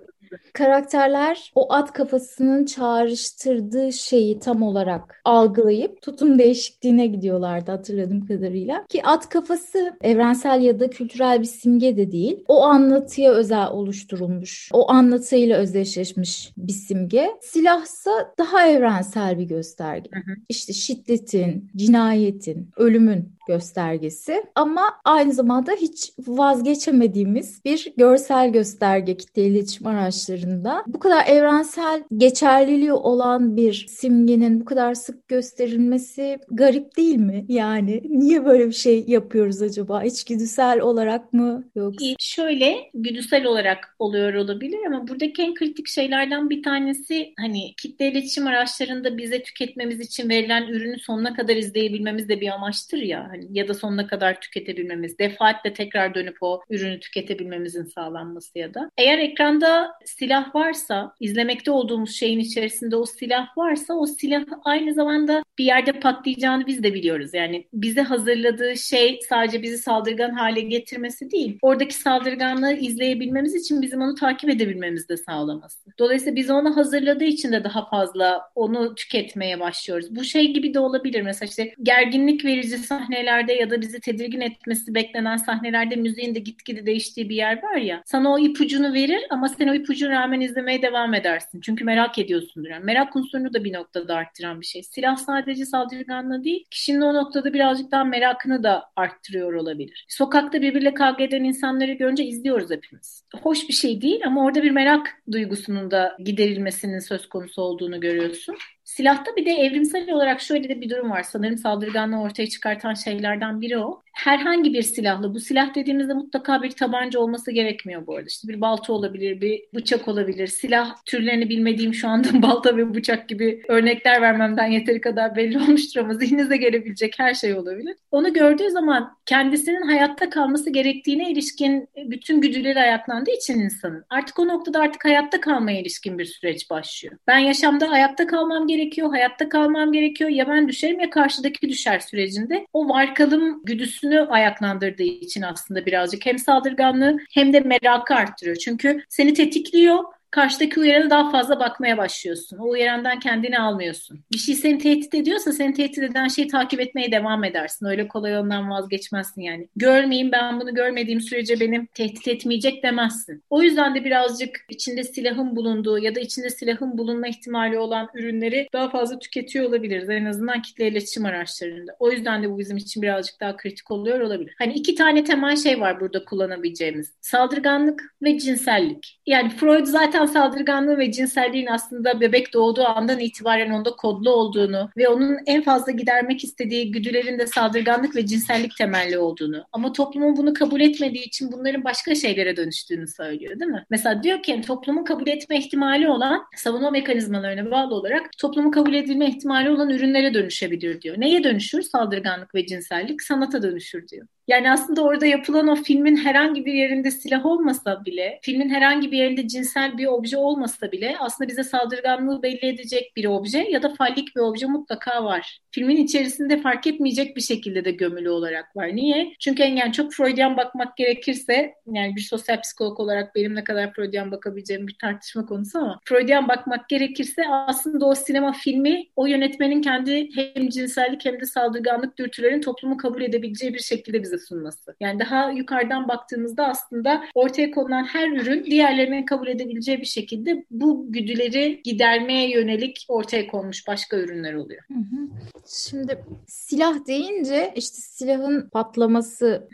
Karakterler 0.53 1.51
o 1.56 1.74
at 1.74 1.94
kafasının 1.94 2.65
çağrıştırdığı 2.65 3.94
şeyi 3.94 4.39
tam 4.39 4.62
olarak 4.62 5.21
algılayıp 5.25 6.01
tutum 6.01 6.39
değişikliğine 6.39 7.07
gidiyorlardı 7.07 7.71
hatırladığım 7.71 8.25
kadarıyla. 8.25 8.85
Ki 8.89 9.03
at 9.03 9.30
kafası 9.30 9.94
evrensel 10.01 10.62
ya 10.62 10.80
da 10.80 10.89
kültürel 10.89 11.41
bir 11.41 11.45
simge 11.45 11.97
de 11.97 12.12
değil. 12.12 12.44
O 12.47 12.63
anlatıya 12.63 13.31
özel 13.31 13.68
oluşturulmuş. 13.68 14.69
O 14.74 14.91
anlatıyla 14.91 15.57
özdeşleşmiş 15.57 16.53
bir 16.57 16.74
simge. 16.74 17.29
Silahsa 17.41 18.12
daha 18.39 18.68
evrensel 18.68 19.39
bir 19.39 19.44
gösterge. 19.44 20.09
Hı 20.13 20.19
hı. 20.19 20.36
İşte 20.50 20.74
şiddetin, 20.74 21.71
cinayetin, 21.75 22.69
ölümün 22.77 23.33
göstergesi 23.47 24.44
ama 24.56 24.81
aynı 25.06 25.33
zamanda 25.33 25.71
hiç 25.71 26.13
vazgeçemediğimiz 26.27 27.65
bir 27.65 27.94
görsel 27.97 28.51
gösterge 28.51 29.18
kitle 29.18 29.45
iletişim 29.45 29.88
araçlarında. 30.30 30.84
Bu 30.88 31.00
kadar 31.00 31.28
evrensel 31.28 32.04
geçerliliği 32.18 32.94
olan 32.94 33.58
bir 33.58 33.86
simgenin 33.90 34.62
bu 34.62 34.66
kadar 34.66 34.94
sık 34.94 35.28
gösterilmesi 35.28 36.40
garip 36.52 36.98
değil 36.98 37.16
mi? 37.16 37.46
Yani 37.48 38.02
niye 38.06 38.46
böyle 38.46 38.68
bir 38.68 38.74
şey 38.74 39.04
yapıyoruz 39.08 39.62
acaba? 39.62 40.04
İçgüdüsel 40.04 40.81
olarak 40.81 41.34
mı 41.34 41.64
yoksa? 41.75 42.06
Şöyle 42.20 42.75
güdüsel 42.94 43.46
olarak 43.46 43.96
oluyor 44.00 44.34
olabilir 44.34 44.80
ama 44.88 45.08
buradaki 45.08 45.42
en 45.42 45.54
kritik 45.54 45.88
şeylerden 45.88 46.50
bir 46.50 46.64
tanesi 46.64 47.34
hani 47.40 47.75
kitle 47.75 48.12
iletişim 48.12 48.48
araçlarında 48.48 49.18
bize 49.18 49.44
tüketmemiz 49.44 50.00
için 50.00 50.30
verilen 50.30 50.68
ürünü 50.68 51.00
sonuna 51.00 51.34
kadar 51.34 51.56
izleyebilmemiz 51.56 52.30
de 52.30 52.42
bir 52.42 52.48
amaçtır 52.48 52.98
ya 52.98 53.28
hani 53.30 53.48
ya 53.52 53.68
da 53.68 53.74
sonuna 53.74 54.08
kadar 54.08 54.42
tüketebilmemiz, 54.42 55.20
defaatle 55.20 55.74
tekrar 55.74 56.16
dönüp 56.16 56.38
o 56.42 56.62
ürünü 56.70 57.00
tüketebilmemizin 57.00 57.84
sağlanması 57.84 58.60
ya 58.60 58.74
da. 58.74 58.90
Eğer 58.98 59.20
ekranda 59.20 59.92
silah 60.19 60.56
varsa, 60.56 61.15
izlemekte 61.19 61.71
olduğumuz 61.71 62.15
şeyin 62.15 62.39
içerisinde 62.39 62.95
o 62.95 63.06
silah 63.06 63.57
varsa 63.57 63.94
o 63.94 64.06
silah 64.06 64.44
aynı 64.63 64.94
zamanda 64.94 65.44
bir 65.57 65.65
yerde 65.65 65.92
patlayacağını 65.92 66.68
biz 66.68 66.83
de 66.83 66.94
biliyoruz. 66.94 67.33
Yani 67.33 67.68
bize 67.74 68.01
hazırladığı 68.01 68.77
şey 68.77 69.19
sadece 69.30 69.62
bizi 69.62 69.77
saldırgan 69.77 70.30
hale 70.30 70.62
getirmesi 70.62 71.31
değil. 71.31 71.57
Oradaki 71.62 71.95
saldırganlığı 71.95 72.74
izleyebilmemiz 72.74 73.56
için 73.56 73.81
bizim 73.81 74.01
onu 74.01 74.15
takip 74.15 74.50
edebilmemiz 74.50 75.10
de 75.10 75.18
sağlaması. 75.18 75.89
Dolayısıyla 76.00 76.36
biz 76.36 76.50
onu 76.50 76.77
hazırladığı 76.77 77.24
için 77.24 77.51
de 77.51 77.63
daha 77.63 77.89
fazla 77.89 78.42
onu 78.56 78.95
tüketmeye 78.95 79.60
başlıyoruz. 79.60 80.15
Bu 80.15 80.24
şey 80.24 80.54
gibi 80.54 80.74
de 80.74 80.80
olabilir. 80.80 81.21
Mesela 81.21 81.50
işte 81.50 81.74
gerginlik 81.83 82.45
verici 82.45 82.77
sahnelerde 82.77 83.54
ya 83.54 83.69
da 83.69 83.81
bizi 83.81 84.00
tedirgin 84.00 84.42
etmesi 84.42 84.95
beklenen 84.95 85.38
sahnelerde 85.38 85.95
müziğin 85.95 86.36
de 86.36 86.39
gitgide 86.39 86.86
değiştiği 86.86 87.30
bir 87.30 87.36
yer 87.36 87.63
var 87.63 87.75
ya. 87.75 88.04
Sana 88.06 88.33
o 88.33 88.39
ipucunu 88.39 88.94
verir 88.94 89.21
ama 89.30 89.50
sen 89.50 89.68
o 89.68 89.74
ipucuna 90.03 90.21
rağmen 90.21 90.39
izlemeye 90.41 90.81
devam 90.81 91.13
edersin. 91.13 91.61
Çünkü 91.61 91.83
merak 91.85 92.19
ediyorsundur. 92.19 92.69
Yani 92.69 92.85
merak 92.85 93.15
unsurunu 93.15 93.53
da 93.53 93.63
bir 93.63 93.73
noktada 93.73 94.15
arttıran 94.15 94.61
bir 94.61 94.65
şey. 94.65 94.83
Silah 94.83 95.15
sadece 95.15 95.65
saldırganlığı 95.65 96.44
değil, 96.44 96.65
kişinin 96.71 97.01
o 97.01 97.13
noktada 97.13 97.53
birazcık 97.53 97.91
daha 97.91 98.03
merakını 98.03 98.63
da 98.63 98.83
arttırıyor 98.95 99.53
olabilir. 99.53 100.05
Sokakta 100.09 100.61
birbiriyle 100.61 100.94
kavga 100.94 101.23
eden 101.23 101.44
insanları 101.44 101.91
görünce 101.91 102.23
izliyoruz 102.23 102.71
hepimiz. 102.71 103.23
Hoş 103.44 103.69
bir 103.69 103.73
şey 103.73 104.01
değil 104.01 104.21
ama 104.25 104.45
orada 104.45 104.63
bir 104.63 104.71
merak 104.71 105.09
duygusunun 105.31 105.91
da 105.91 106.17
giderilmesinin 106.19 107.00
söz 107.00 107.29
konusu 107.29 107.61
olduğunu 107.61 108.00
görüyorsun. 108.00 108.55
Silahta 108.83 109.35
bir 109.35 109.45
de 109.45 109.51
evrimsel 109.51 110.12
olarak 110.12 110.41
şöyle 110.41 110.69
de 110.69 110.81
bir 110.81 110.89
durum 110.89 111.12
var. 111.12 111.24
Sanırım 111.24 111.57
saldırganlığı 111.57 112.21
ortaya 112.21 112.47
çıkartan 112.47 112.94
şeylerden 112.94 113.62
biri 113.62 113.77
o. 113.77 114.01
Herhangi 114.13 114.74
bir 114.74 114.81
silahla, 114.81 115.33
bu 115.33 115.39
silah 115.39 115.75
dediğimizde 115.75 116.13
mutlaka 116.13 116.63
bir 116.63 116.71
tabanca 116.71 117.19
olması 117.19 117.51
gerekmiyor 117.51 118.07
bu 118.07 118.15
arada. 118.15 118.27
İşte 118.27 118.47
bir 118.47 118.62
balta 118.62 118.94
olabilir, 118.94 119.41
bir 119.41 119.63
bıçak 119.74 120.07
olabilir. 120.07 120.47
Silah 120.47 120.95
türlerini 121.06 121.50
bilmediğim 121.50 121.94
şu 121.94 122.07
anda 122.07 122.27
balta 122.41 122.77
ve 122.77 122.95
bıçak 122.95 123.30
gibi 123.30 123.63
örnekler 123.68 124.21
vermemden 124.21 124.68
yeteri 124.68 125.01
kadar 125.01 125.36
belli 125.36 125.57
olmuştur 125.57 126.00
ama 126.00 126.13
zihninize 126.13 126.57
gelebilecek 126.57 127.13
her 127.18 127.33
şey 127.33 127.53
olabilir. 127.53 127.95
Onu 128.12 128.33
gördüğü 128.33 128.69
zaman 128.69 129.18
kendisinin 129.25 129.81
hayatta 129.81 130.29
kalması 130.29 130.69
gerektiğine 130.69 131.31
ilişkin 131.31 131.89
bütün 132.05 132.41
güdüleri 132.41 132.79
ayaklandığı 132.79 133.31
için 133.31 133.60
insanın. 133.60 134.05
Artık 134.10 134.39
o 134.39 134.48
noktada 134.48 134.79
artık 134.79 135.05
hayatta 135.05 135.41
kalmaya 135.41 135.81
ilişkin 135.81 136.17
bir 136.19 136.25
süreç 136.25 136.69
başlıyor. 136.69 137.17
Ben 137.27 137.38
yaşamda 137.38 137.91
hayatta 137.91 138.27
kalmam 138.27 138.67
gerekiyor, 138.67 138.83
hayatta 139.12 139.50
kalmam 139.50 139.92
gerekiyor. 139.92 140.30
Ya 140.30 140.48
ben 140.48 140.68
düşerim 140.68 141.00
ya 141.00 141.10
karşıdaki 141.10 141.70
düşer 141.70 142.00
sürecinde. 142.00 142.68
O 142.74 142.90
varkalım 142.90 143.62
güdüsünü 143.63 144.20
ayaklandırdığı 144.20 145.04
için 145.04 145.42
aslında 145.42 145.86
birazcık 145.86 146.25
hem 146.25 146.40
saldırganlığı 146.40 147.18
hem 147.34 147.54
de 147.54 147.60
merakı 147.60 148.16
arttırıyor. 148.16 148.56
Çünkü 148.56 149.04
seni 149.10 149.34
tetikliyor 149.34 150.04
karşıdaki 150.34 150.80
uyarana 150.80 151.10
daha 151.10 151.32
fazla 151.32 151.60
bakmaya 151.60 151.98
başlıyorsun. 151.98 152.58
O 152.58 152.70
uyarandan 152.70 153.20
kendini 153.20 153.60
almıyorsun. 153.60 154.20
Bir 154.34 154.38
şey 154.38 154.56
seni 154.56 154.78
tehdit 154.78 155.13
ediyorsa 155.13 155.52
seni 155.52 155.74
tehdit 155.74 155.98
eden 155.98 156.28
şeyi 156.28 156.48
takip 156.48 156.80
etmeye 156.80 157.12
devam 157.12 157.44
edersin. 157.44 157.86
Öyle 157.86 158.08
kolay 158.08 158.38
ondan 158.38 158.70
vazgeçmezsin 158.70 159.42
yani. 159.42 159.68
Görmeyeyim 159.75 160.32
ben 160.32 160.60
bunu 160.60 160.74
görmediğim 160.74 161.22
sürece 161.22 161.60
benim 161.60 161.86
tehdit 161.86 162.28
etmeyecek 162.28 162.84
demezsin. 162.84 163.44
O 163.50 163.63
yüzden 163.63 163.96
de 163.96 164.06
birazcık 164.06 164.66
içinde 164.70 165.04
silahın 165.04 165.56
bulunduğu 165.56 166.00
ya 166.00 166.16
da 166.16 166.20
içinde 166.20 166.50
silahın 166.50 166.98
bulunma 166.98 167.28
ihtimali 167.28 167.78
olan 167.78 168.10
ürünleri 168.13 168.68
daha 168.74 168.90
fazla 168.90 169.20
tüketiyor 169.20 169.70
olabiliriz. 169.70 170.10
En 170.10 170.25
azından 170.25 170.62
kitle 170.62 170.88
iletişim 170.88 171.25
araçlarında. 171.25 171.96
O 172.00 172.12
yüzden 172.12 172.44
de 172.44 172.50
bu 172.50 172.60
bizim 172.60 172.78
için 172.78 173.02
birazcık 173.02 173.40
daha 173.40 173.58
kritik 173.58 173.92
oluyor 173.92 174.20
olabilir. 174.20 174.56
Hani 174.58 174.74
iki 174.74 174.96
tane 174.96 175.24
temel 175.24 175.56
şey 175.56 175.80
var 175.80 176.00
burada 176.00 176.25
kullanabileceğimiz. 176.25 177.13
Saldırganlık 177.22 178.16
ve 178.22 178.38
cinsellik. 178.38 179.20
Yani 179.25 179.50
Freud 179.50 179.86
zaten 179.86 180.23
insan 180.24 180.42
saldırganlığı 180.42 180.98
ve 180.98 181.12
cinselliğin 181.12 181.68
aslında 181.68 182.22
bebek 182.22 182.53
doğduğu 182.53 182.86
andan 182.86 183.20
itibaren 183.20 183.72
onda 183.72 183.92
kodlu 183.92 184.32
olduğunu 184.32 184.89
ve 184.98 185.08
onun 185.08 185.38
en 185.46 185.63
fazla 185.63 185.92
gidermek 185.92 186.44
istediği 186.44 186.92
güdülerin 186.92 187.39
de 187.39 187.48
saldırganlık 187.48 188.15
ve 188.15 188.25
cinsellik 188.25 188.77
temelli 188.77 189.18
olduğunu 189.18 189.65
ama 189.72 189.94
toplumun 189.94 190.38
bunu 190.38 190.53
kabul 190.53 190.82
etmediği 190.82 191.24
için 191.24 191.51
bunların 191.51 191.84
başka 191.84 192.15
şeylere 192.15 192.58
dönüştüğünü 192.58 193.08
söylüyor 193.08 193.60
değil 193.60 193.72
mi? 193.72 193.86
Mesela 193.89 194.24
diyor 194.24 194.44
ki 194.44 194.62
toplumun 194.68 195.03
kabul 195.03 195.27
etme 195.27 195.58
ihtimali 195.58 196.10
olan 196.10 196.44
savunma 196.56 196.92
mekanizmalarına 196.92 197.72
bağlı 197.72 197.96
olarak 197.96 198.30
toplumun 198.38 198.72
kabul 198.72 198.94
edilme 198.94 199.27
ihtimali 199.27 199.70
olan 199.70 199.89
ürünlere 199.89 200.34
dönüşebilir 200.34 201.01
diyor. 201.01 201.15
Neye 201.20 201.44
dönüşür? 201.44 201.82
Saldırganlık 201.82 202.56
ve 202.56 202.65
cinsellik 202.65 203.22
sanata 203.22 203.63
dönüşür 203.63 204.08
diyor. 204.08 204.27
Yani 204.47 204.71
aslında 204.71 205.01
orada 205.01 205.25
yapılan 205.25 205.67
o 205.67 205.75
filmin 205.75 206.15
herhangi 206.15 206.65
bir 206.65 206.73
yerinde 206.73 207.12
silah 207.12 207.45
olmasa 207.45 208.05
bile, 208.05 208.39
filmin 208.41 208.69
herhangi 208.69 209.12
bir 209.12 209.17
yerinde 209.17 209.47
cinsel 209.47 209.97
bir 209.97 210.05
obje 210.07 210.38
olmasa 210.38 210.91
bile 210.91 211.15
aslında 211.19 211.47
bize 211.50 211.63
saldırganlığı 211.63 212.43
belli 212.43 212.65
edecek 212.65 213.13
bir 213.15 213.25
obje 213.25 213.59
ya 213.59 213.83
da 213.83 213.93
fallik 213.95 214.35
bir 214.35 214.41
obje 214.41 214.65
mutlaka 214.65 215.23
var. 215.23 215.59
Filmin 215.71 215.97
içerisinde 215.97 216.62
fark 216.62 216.88
etmeyecek 216.88 217.35
bir 217.35 217.41
şekilde 217.41 217.85
de 217.85 217.91
gömülü 217.91 218.29
olarak 218.29 218.75
var. 218.75 218.95
Niye? 218.95 219.33
Çünkü 219.39 219.63
yani 219.63 219.93
çok 219.93 220.13
Freudian 220.13 220.57
bakmak 220.57 220.97
gerekirse, 220.97 221.73
yani 221.93 222.15
bir 222.15 222.21
sosyal 222.21 222.62
psikolog 222.62 223.00
olarak 223.00 223.35
benim 223.35 223.55
ne 223.55 223.63
kadar 223.63 223.93
Freudian 223.93 224.31
bakabileceğim 224.31 224.88
bir 224.88 224.97
tartışma 225.01 225.45
konusu 225.45 225.79
ama 225.79 226.00
Freudian 226.05 226.47
bakmak 226.47 226.89
gerekirse 226.89 227.41
aslında 227.50 228.05
o 228.05 228.15
sinema 228.15 228.53
filmi 228.53 229.03
o 229.15 229.25
yönetmenin 229.25 229.81
kendi 229.81 230.29
hem 230.35 230.69
cinsellik 230.69 231.25
hem 231.25 231.39
de 231.41 231.45
saldırganlık 231.45 232.17
dürtülerini 232.17 232.62
toplumu 232.62 232.97
kabul 232.97 233.21
edebileceği 233.21 233.73
bir 233.73 233.79
şekilde 233.79 234.23
bize 234.23 234.33
sunması. 234.38 234.96
Yani 235.00 235.20
daha 235.20 235.52
yukarıdan 235.52 236.08
baktığımızda 236.08 236.68
aslında 236.68 237.24
ortaya 237.36 237.72
konulan 237.72 238.04
her 238.04 238.32
ürün 238.32 238.66
diğerlerinin 238.66 239.25
kabul 239.25 239.48
edebileceği 239.48 240.02
bir 240.02 240.06
şekilde 240.06 240.66
bu 240.72 241.12
güdüleri 241.12 241.82
gidermeye 241.84 242.50
yönelik 242.52 243.06
ortaya 243.08 243.48
konmuş 243.48 243.88
başka 243.88 244.18
ürünler 244.18 244.54
oluyor. 244.54 244.84
Hı 244.88 245.00
hı. 245.00 245.28
Şimdi 245.68 246.25
silah 246.48 247.08
deyince 247.08 247.74
işte 247.75 247.98
silahın 247.98 248.70
patlaması 248.70 249.68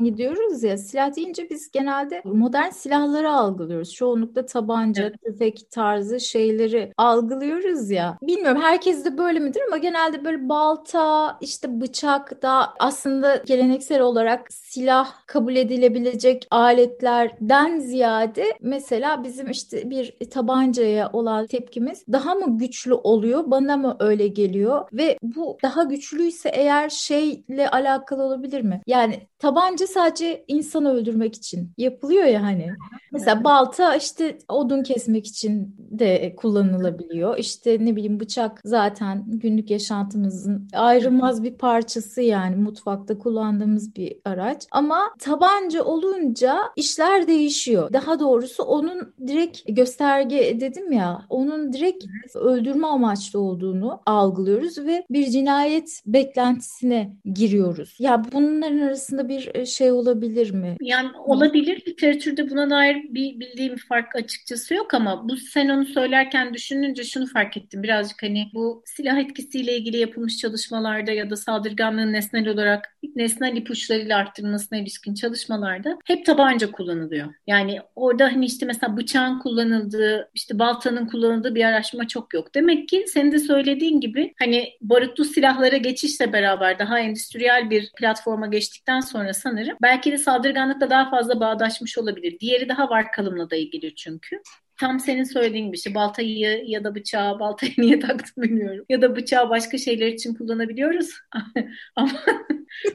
gidiyoruz 0.00 0.62
ya 0.62 0.76
silah 0.76 1.16
deyince 1.16 1.50
biz 1.50 1.70
genelde 1.70 2.22
modern 2.24 2.70
silahları 2.70 3.30
algılıyoruz. 3.30 3.94
Çoğunlukla 3.94 4.46
tabanca, 4.46 5.02
evet. 5.02 5.22
tüfek 5.24 5.70
tarzı 5.70 6.20
şeyleri 6.20 6.92
algılıyoruz 6.96 7.90
ya. 7.90 8.18
Bilmiyorum 8.22 8.62
herkes 8.62 9.04
de 9.04 9.18
böyle 9.18 9.38
midir 9.38 9.60
ama 9.66 9.76
genelde 9.76 10.24
böyle 10.24 10.48
balta, 10.48 11.38
işte 11.40 11.80
bıçak 11.80 12.42
da 12.42 12.74
aslında 12.78 13.42
geleneksel 13.46 13.97
olarak 14.00 14.52
silah 14.52 15.26
kabul 15.26 15.56
edilebilecek 15.56 16.46
aletlerden 16.50 17.78
ziyade 17.78 18.44
mesela 18.60 19.24
bizim 19.24 19.50
işte 19.50 19.90
bir 19.90 20.16
tabancaya 20.30 21.10
olan 21.12 21.46
tepkimiz 21.46 22.04
daha 22.12 22.34
mı 22.34 22.58
güçlü 22.58 22.94
oluyor? 22.94 23.44
Bana 23.46 23.76
mı 23.76 23.96
öyle 24.00 24.28
geliyor? 24.28 24.88
Ve 24.92 25.18
bu 25.22 25.58
daha 25.62 25.82
güçlüyse 25.82 26.48
eğer 26.48 26.88
şeyle 26.88 27.70
alakalı 27.70 28.22
olabilir 28.22 28.60
mi? 28.62 28.80
Yani 28.86 29.20
tabanca 29.38 29.86
sadece 29.86 30.44
insan 30.48 30.86
öldürmek 30.86 31.34
için 31.34 31.72
yapılıyor 31.78 32.24
ya 32.24 32.42
hani. 32.42 32.72
Mesela 33.12 33.44
balta 33.44 33.96
işte 33.96 34.38
odun 34.48 34.82
kesmek 34.82 35.26
için 35.26 35.76
de 35.78 36.34
kullanılabiliyor. 36.36 37.38
İşte 37.38 37.78
ne 37.80 37.96
bileyim 37.96 38.20
bıçak 38.20 38.60
zaten 38.64 39.24
günlük 39.26 39.70
yaşantımızın 39.70 40.68
ayrılmaz 40.72 41.42
bir 41.42 41.54
parçası 41.54 42.22
yani 42.22 42.56
mutfakta 42.56 43.18
kullandığımız 43.18 43.87
bir 43.96 44.16
araç. 44.24 44.62
Ama 44.70 45.00
tabanca 45.18 45.82
olunca 45.84 46.58
işler 46.76 47.28
değişiyor. 47.28 47.92
Daha 47.92 48.20
doğrusu 48.20 48.62
onun 48.62 49.14
direkt 49.26 49.60
gösterge 49.68 50.60
dedim 50.60 50.92
ya 50.92 51.22
onun 51.28 51.72
direkt 51.72 52.04
öldürme 52.34 52.86
amaçlı 52.86 53.40
olduğunu 53.40 54.00
algılıyoruz 54.06 54.78
ve 54.78 55.04
bir 55.10 55.30
cinayet 55.30 56.02
beklentisine 56.06 57.12
giriyoruz. 57.34 57.96
Ya 57.98 58.22
bunların 58.32 58.78
arasında 58.78 59.28
bir 59.28 59.50
e, 59.54 59.66
şey 59.66 59.92
olabilir 59.92 60.50
mi? 60.50 60.76
Yani 60.80 61.08
olabilir. 61.24 61.82
Literatürde 61.88 62.50
buna 62.50 62.70
dair 62.70 62.96
bir 63.10 63.40
bildiğim 63.40 63.76
fark 63.88 64.16
açıkçası 64.16 64.74
yok 64.74 64.94
ama 64.94 65.28
bu 65.28 65.36
sen 65.36 65.68
onu 65.68 65.84
söylerken 65.84 66.54
düşününce 66.54 67.04
şunu 67.04 67.26
fark 67.26 67.56
ettim. 67.56 67.82
Birazcık 67.82 68.22
hani 68.22 68.50
bu 68.54 68.82
silah 68.86 69.18
etkisiyle 69.18 69.76
ilgili 69.76 69.96
yapılmış 69.96 70.36
çalışmalarda 70.36 71.12
ya 71.12 71.30
da 71.30 71.36
saldırganlığın 71.36 72.12
nesnel 72.12 72.48
olarak 72.48 72.96
nesnel 73.16 73.56
ipuçlarıyla 73.78 74.18
arttırılmasına 74.18 74.78
ilişkin 74.78 75.14
çalışmalarda 75.14 75.98
hep 76.04 76.26
tabanca 76.26 76.70
kullanılıyor. 76.70 77.34
Yani 77.46 77.80
orada 77.96 78.24
hani 78.24 78.44
işte 78.44 78.66
mesela 78.66 78.96
bıçağın 78.96 79.38
kullanıldığı, 79.38 80.30
işte 80.34 80.58
baltanın 80.58 81.06
kullanıldığı 81.06 81.54
bir 81.54 81.64
araştırma 81.64 82.08
çok 82.08 82.34
yok. 82.34 82.54
Demek 82.54 82.88
ki 82.88 83.04
senin 83.08 83.32
de 83.32 83.38
söylediğin 83.38 84.00
gibi 84.00 84.34
hani 84.38 84.72
barutlu 84.80 85.24
silahlara 85.24 85.76
geçişle 85.76 86.32
beraber 86.32 86.78
daha 86.78 86.98
endüstriyel 86.98 87.70
bir 87.70 87.92
platforma 87.98 88.46
geçtikten 88.46 89.00
sonra 89.00 89.34
sanırım 89.34 89.76
belki 89.82 90.12
de 90.12 90.18
saldırganlıkla 90.18 90.90
daha 90.90 91.10
fazla 91.10 91.40
bağdaşmış 91.40 91.98
olabilir. 91.98 92.40
Diğeri 92.40 92.68
daha 92.68 92.90
var 92.90 93.12
kalımla 93.12 93.50
da 93.50 93.56
ilgili 93.56 93.94
çünkü 93.94 94.40
tam 94.78 95.00
senin 95.00 95.24
söylediğin 95.24 95.66
gibi 95.66 95.76
işte 95.76 95.94
baltayı 95.94 96.64
ya 96.66 96.84
da 96.84 96.94
bıçağı 96.94 97.38
baltayı 97.38 97.72
niye 97.78 98.00
taktım 98.00 98.44
bilmiyorum. 98.44 98.84
Ya 98.88 99.02
da 99.02 99.16
bıçağı 99.16 99.50
başka 99.50 99.78
şeyler 99.78 100.06
için 100.06 100.34
kullanabiliyoruz. 100.34 101.10
ama 101.96 102.10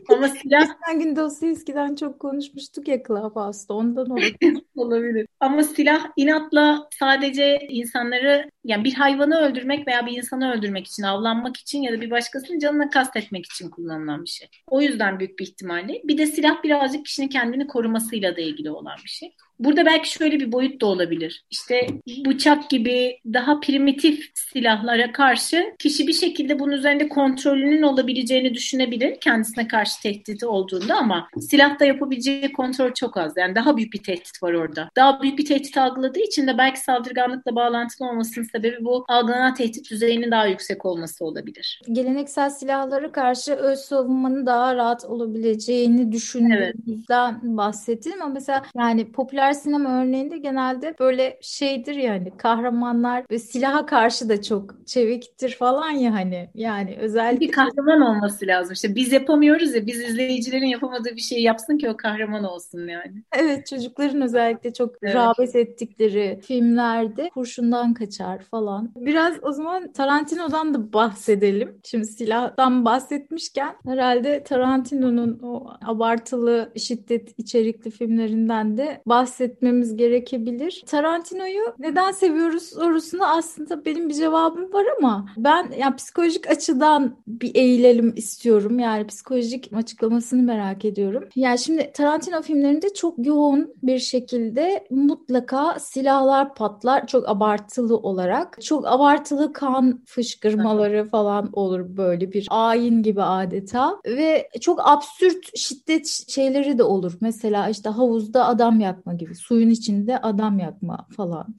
ama 0.09 0.27
silah... 0.27 0.67
Geçen 0.67 0.99
gün 0.99 1.15
Dostoyevski'den 1.15 1.95
çok 1.95 2.19
konuşmuştuk 2.19 2.87
ya 2.87 3.03
Clubhouse'da 3.07 3.73
ondan 3.73 4.09
olabilir. 4.09 4.63
olabilir. 4.75 5.27
Ama 5.39 5.63
silah 5.63 6.11
inatla 6.17 6.89
sadece 6.99 7.67
insanları 7.69 8.51
yani 8.63 8.83
bir 8.83 8.93
hayvanı 8.93 9.37
öldürmek 9.37 9.87
veya 9.87 10.05
bir 10.05 10.17
insanı 10.17 10.53
öldürmek 10.53 10.87
için, 10.87 11.03
avlanmak 11.03 11.57
için 11.57 11.81
ya 11.81 11.93
da 11.93 12.01
bir 12.01 12.11
başkasının 12.11 12.59
canına 12.59 12.89
kastetmek 12.89 13.45
için 13.45 13.69
kullanılan 13.69 14.23
bir 14.23 14.29
şey. 14.29 14.47
O 14.67 14.81
yüzden 14.81 15.19
büyük 15.19 15.39
bir 15.39 15.43
ihtimalle. 15.47 16.01
Bir 16.03 16.17
de 16.17 16.25
silah 16.25 16.63
birazcık 16.63 17.05
kişinin 17.05 17.27
kendini 17.27 17.67
korumasıyla 17.67 18.35
da 18.35 18.41
ilgili 18.41 18.71
olan 18.71 18.97
bir 19.03 19.09
şey. 19.09 19.35
Burada 19.63 19.85
belki 19.85 20.11
şöyle 20.11 20.39
bir 20.39 20.51
boyut 20.51 20.81
da 20.81 20.85
olabilir. 20.85 21.43
İşte 21.51 21.87
bıçak 22.25 22.69
gibi 22.69 23.19
daha 23.33 23.59
primitif 23.59 24.31
silahlara 24.33 25.11
karşı 25.11 25.75
kişi 25.79 26.07
bir 26.07 26.13
şekilde 26.13 26.59
bunun 26.59 26.71
üzerinde 26.71 27.09
kontrolünün 27.09 27.81
olabileceğini 27.81 28.53
düşünebilir 28.53 29.19
kendisine 29.21 29.67
karşı 29.67 30.01
tehdit 30.01 30.43
olduğunda 30.43 30.95
ama 30.95 31.27
silahta 31.39 31.85
yapabileceği 31.85 32.51
kontrol 32.51 32.93
çok 32.93 33.17
az. 33.17 33.33
Yani 33.37 33.55
daha 33.55 33.77
büyük 33.77 33.93
bir 33.93 34.03
tehdit 34.03 34.43
var 34.43 34.53
orada. 34.53 34.89
Daha 34.95 35.21
büyük 35.21 35.37
bir 35.37 35.45
tehdit 35.45 35.77
algıladığı 35.77 36.19
için 36.19 36.47
de 36.47 36.57
belki 36.57 36.79
saldırganlıkla 36.79 37.55
bağlantılı 37.55 38.09
olmasının 38.09 38.45
sebebi 38.45 38.85
bu 38.85 39.05
algılanan 39.07 39.53
tehdit 39.53 39.91
düzeyinin 39.91 40.31
daha 40.31 40.47
yüksek 40.47 40.85
olması 40.85 41.25
olabilir. 41.25 41.81
Geleneksel 41.91 42.49
silahlara 42.49 43.11
karşı 43.11 43.53
öz 43.53 43.79
savunmanın 43.79 44.45
daha 44.45 44.75
rahat 44.75 45.05
olabileceğini 45.05 46.11
düşündüğümüzden 46.11 47.31
evet. 47.31 47.43
bahsettim 47.43 48.21
ama 48.21 48.33
mesela 48.33 48.63
yani 48.77 49.11
popüler 49.11 49.52
sinema 49.53 50.01
örneğinde 50.01 50.37
genelde 50.37 50.95
böyle 50.99 51.39
şeydir 51.41 51.95
yani 51.95 52.37
kahramanlar 52.37 53.25
ve 53.31 53.39
silaha 53.39 53.85
karşı 53.85 54.29
da 54.29 54.41
çok 54.41 54.87
çeviktir 54.87 55.55
falan 55.59 55.91
ya 55.91 56.13
hani 56.13 56.49
yani 56.55 56.97
özellikle 56.99 57.47
bir 57.47 57.51
kahraman 57.51 58.01
olması 58.01 58.47
lazım. 58.47 58.73
İşte 58.73 58.95
biz 58.95 59.11
yapamıyoruz 59.11 59.75
ya 59.75 59.85
biz 59.87 60.01
izleyicilerin 60.01 60.65
yapamadığı 60.65 61.15
bir 61.15 61.21
şey 61.21 61.43
yapsın 61.43 61.77
ki 61.77 61.89
o 61.89 61.97
kahraman 61.97 62.43
olsun 62.43 62.87
yani. 62.87 63.23
Evet 63.37 63.67
çocukların 63.67 64.21
özellikle 64.21 64.73
çok 64.73 64.95
evet. 65.03 65.15
rağbet 65.15 65.55
ettikleri 65.55 66.39
filmlerde 66.43 67.29
kurşundan 67.33 67.93
kaçar 67.93 68.39
falan. 68.39 68.91
Biraz 68.95 69.35
o 69.41 69.51
zaman 69.51 69.91
Tarantino'dan 69.91 70.73
da 70.73 70.93
bahsedelim. 70.93 71.79
Şimdi 71.83 72.05
silahtan 72.05 72.85
bahsetmişken 72.85 73.75
herhalde 73.85 74.43
Tarantino'nun 74.43 75.39
o 75.43 75.67
abartılı 75.85 76.71
şiddet 76.77 77.39
içerikli 77.39 77.91
filmlerinden 77.91 78.77
de 78.77 79.01
bahsetmemiz 79.33 79.97
gerekebilir. 79.97 80.83
Tarantino'yu 80.87 81.63
neden 81.79 82.11
seviyoruz 82.11 82.63
sorusuna 82.63 83.27
aslında 83.27 83.85
benim 83.85 84.09
bir 84.09 84.13
cevabım 84.13 84.73
var 84.73 84.85
ama 84.97 85.25
ben 85.37 85.71
yani 85.77 85.95
psikolojik 85.95 86.49
açıdan 86.49 87.15
bir 87.27 87.55
eğilelim 87.55 88.13
istiyorum. 88.15 88.79
Yani 88.79 89.07
psikolojik 89.07 89.69
açıklamasını 89.75 90.43
merak 90.43 90.85
ediyorum. 90.85 91.23
Yani 91.35 91.59
şimdi 91.59 91.91
Tarantino 91.93 92.41
filmlerinde 92.41 92.93
çok 92.93 93.25
yoğun 93.25 93.73
bir 93.83 93.99
şekilde 93.99 94.87
mutlaka 94.89 95.79
silahlar 95.79 96.55
patlar 96.55 97.07
çok 97.07 97.29
abartılı 97.29 97.97
olarak. 97.97 98.61
Çok 98.61 98.87
abartılı 98.87 99.53
kan 99.53 100.01
fışkırmaları 100.05 101.09
falan 101.09 101.49
olur 101.53 101.97
böyle 101.97 102.31
bir 102.31 102.47
ayin 102.49 103.03
gibi 103.03 103.23
adeta 103.23 103.99
ve 104.05 104.49
çok 104.61 104.87
absürt 104.87 105.57
şiddet 105.57 106.07
şeyleri 106.27 106.77
de 106.77 106.83
olur. 106.83 107.13
Mesela 107.21 107.69
işte 107.69 107.89
havuzda 107.89 108.45
adam 108.45 108.79
yakma 108.79 109.13
gibi, 109.13 109.22
suyun 109.35 109.69
içinde 109.69 110.17
adam 110.17 110.59
yakma 110.59 111.07
falan 111.15 111.55